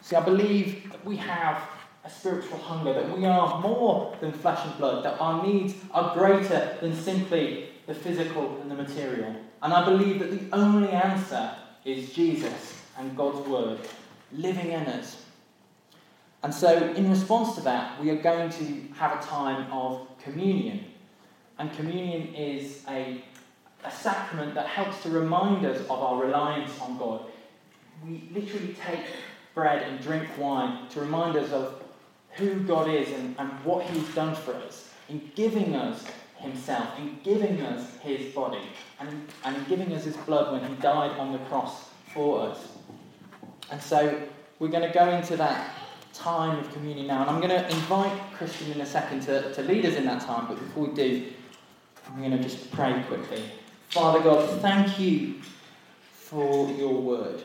See, 0.01 0.17
I 0.17 0.25
believe 0.25 0.91
that 0.91 1.05
we 1.05 1.15
have 1.15 1.61
a 2.03 2.09
spiritual 2.09 2.57
hunger, 2.57 2.93
that 2.93 3.17
we 3.17 3.25
are 3.25 3.61
more 3.61 4.13
than 4.19 4.33
flesh 4.33 4.59
and 4.65 4.77
blood, 4.77 5.05
that 5.05 5.21
our 5.21 5.47
needs 5.47 5.73
are 5.91 6.13
greater 6.13 6.77
than 6.81 6.93
simply 6.93 7.69
the 7.87 7.93
physical 7.93 8.59
and 8.61 8.69
the 8.69 8.75
material. 8.75 9.33
And 9.61 9.71
I 9.71 9.85
believe 9.85 10.19
that 10.19 10.31
the 10.31 10.53
only 10.53 10.89
answer 10.89 11.55
is 11.85 12.11
Jesus 12.11 12.81
and 12.97 13.15
God's 13.15 13.47
Word 13.47 13.79
living 14.33 14.71
in 14.71 14.85
us. 14.87 15.22
And 16.43 16.53
so, 16.53 16.93
in 16.93 17.09
response 17.09 17.55
to 17.55 17.61
that, 17.61 17.99
we 18.01 18.09
are 18.09 18.21
going 18.21 18.49
to 18.49 18.81
have 18.95 19.17
a 19.17 19.25
time 19.25 19.71
of 19.71 20.05
communion. 20.21 20.83
And 21.57 21.71
communion 21.73 22.35
is 22.35 22.83
a, 22.89 23.23
a 23.85 23.91
sacrament 23.91 24.53
that 24.55 24.67
helps 24.67 25.01
to 25.03 25.09
remind 25.09 25.65
us 25.65 25.79
of 25.83 25.91
our 25.91 26.21
reliance 26.21 26.77
on 26.81 26.97
God. 26.97 27.21
We 28.05 28.29
literally 28.33 28.75
take 28.85 29.05
bread 29.55 29.83
and 29.83 30.01
drink 30.01 30.27
wine 30.37 30.89
to 30.89 30.99
remind 30.99 31.37
us 31.37 31.49
of 31.51 31.81
who 32.31 32.59
God 32.61 32.89
is 32.89 33.07
and, 33.09 33.35
and 33.39 33.49
what 33.63 33.85
He's 33.85 34.13
done 34.13 34.35
for 34.35 34.53
us 34.53 34.89
in 35.07 35.31
giving 35.35 35.77
us 35.77 36.03
Himself, 36.35 36.99
in 36.99 37.19
giving 37.23 37.61
us 37.61 37.95
His 38.01 38.33
body, 38.33 38.67
and, 38.99 39.27
and 39.45 39.55
in 39.55 39.63
giving 39.65 39.93
us 39.93 40.03
His 40.03 40.17
blood 40.17 40.51
when 40.51 40.69
He 40.69 40.75
died 40.81 41.11
on 41.11 41.31
the 41.31 41.39
cross 41.39 41.85
for 42.13 42.49
us. 42.49 42.67
And 43.71 43.81
so, 43.81 44.21
we're 44.59 44.67
going 44.67 44.87
to 44.87 44.93
go 44.93 45.09
into 45.09 45.35
that 45.37 45.73
time 46.23 46.57
of 46.57 46.71
communion 46.71 47.07
now. 47.07 47.21
And 47.21 47.29
I'm 47.29 47.41
going 47.41 47.49
to 47.49 47.69
invite 47.69 48.17
Christian 48.33 48.71
in 48.71 48.79
a 48.79 48.85
second 48.85 49.21
to, 49.23 49.53
to 49.53 49.61
lead 49.63 49.85
us 49.85 49.95
in 49.95 50.05
that 50.05 50.21
time. 50.21 50.47
But 50.47 50.57
before 50.57 50.87
we 50.87 50.95
do, 50.95 51.27
I'm 52.07 52.17
going 52.19 52.31
to 52.31 52.41
just 52.41 52.71
pray 52.71 53.03
quickly. 53.07 53.43
Father 53.89 54.21
God, 54.21 54.61
thank 54.61 54.99
you 54.99 55.35
for 56.13 56.71
your 56.71 56.93
word. 56.93 57.43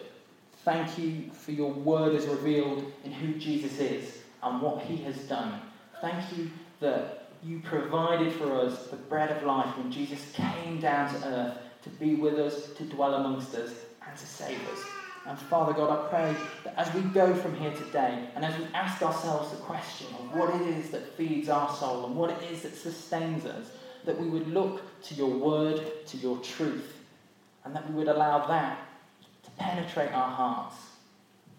Thank 0.65 0.97
you 0.97 1.31
for 1.33 1.51
your 1.51 1.73
word 1.73 2.15
as 2.15 2.27
revealed 2.27 2.93
in 3.05 3.11
who 3.11 3.35
Jesus 3.35 3.81
is 3.81 4.19
and 4.45 4.63
what 4.63 4.83
he 4.83 4.99
has 4.99 5.17
done. 5.25 5.61
Thank 6.01 6.39
you 6.39 6.51
that 6.79 7.31
you 7.43 7.61
provided 7.61 8.33
for 8.35 8.61
us 8.61 8.87
the 8.87 8.97
bread 8.97 9.37
of 9.37 9.43
life 9.43 9.77
when 9.77 9.91
Jesus 9.91 10.33
came 10.33 10.79
down 10.81 11.13
to 11.13 11.27
earth 11.27 11.59
to 11.83 11.91
be 11.91 12.15
with 12.15 12.35
us, 12.35 12.69
to 12.75 12.85
dwell 12.85 13.15
amongst 13.15 13.55
us, 13.55 13.73
and 14.07 14.17
to 14.17 14.27
save 14.27 14.61
us. 14.69 14.98
And 15.29 15.39
Father 15.39 15.75
God, 15.75 15.91
I 15.91 16.09
pray 16.09 16.35
that 16.65 16.75
as 16.79 16.93
we 16.95 17.03
go 17.03 17.35
from 17.35 17.55
here 17.55 17.73
today 17.73 18.31
and 18.35 18.47
as 18.47 18.59
we 18.59 18.65
ask 18.73 19.03
ourselves 19.03 19.51
the 19.51 19.59
question 19.59 20.07
of 20.19 20.35
what 20.35 20.55
it 20.55 20.63
is 20.63 20.89
that 20.89 21.15
feeds 21.19 21.51
our 21.51 21.71
soul 21.77 22.07
and 22.07 22.17
what 22.17 22.31
it 22.31 22.51
is 22.51 22.63
that 22.63 22.75
sustains 22.75 23.45
us, 23.45 23.67
that 24.07 24.19
we 24.19 24.27
would 24.27 24.49
look 24.49 24.81
to 25.03 25.15
your 25.15 25.29
word, 25.29 26.07
to 26.07 26.17
your 26.17 26.39
truth, 26.39 26.97
and 27.67 27.77
that 27.77 27.87
we 27.91 27.95
would 27.95 28.09
allow 28.09 28.47
that 28.47 28.79
to 29.43 29.51
penetrate 29.59 30.13
our 30.13 30.31
hearts 30.31 30.77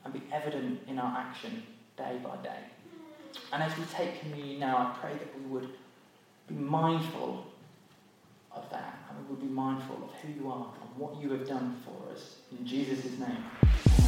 and 0.03 0.13
be 0.13 0.23
evident 0.32 0.82
in 0.88 0.97
our 0.97 1.19
action 1.19 1.62
day 1.95 2.17
by 2.23 2.36
day. 2.38 2.63
And 3.53 3.62
as 3.62 3.77
we 3.77 3.84
take 3.86 4.19
communion 4.19 4.62
now, 4.62 4.77
I 4.77 4.97
pray 4.99 5.13
that 5.13 5.39
we 5.39 5.45
would 5.45 5.69
be 6.47 6.55
mindful 6.55 7.45
of 8.51 8.67
that 8.71 8.97
and 9.10 9.19
we 9.19 9.36
would 9.36 9.41
be 9.41 9.53
mindful 9.53 9.97
of 9.97 10.12
who 10.21 10.41
you 10.41 10.49
are 10.49 10.73
and 10.82 10.97
what 10.97 11.21
you 11.21 11.29
have 11.34 11.47
done 11.47 11.79
for 11.86 12.12
us. 12.12 12.38
In 12.51 12.65
Jesus' 12.65 13.19
name. 13.19 13.98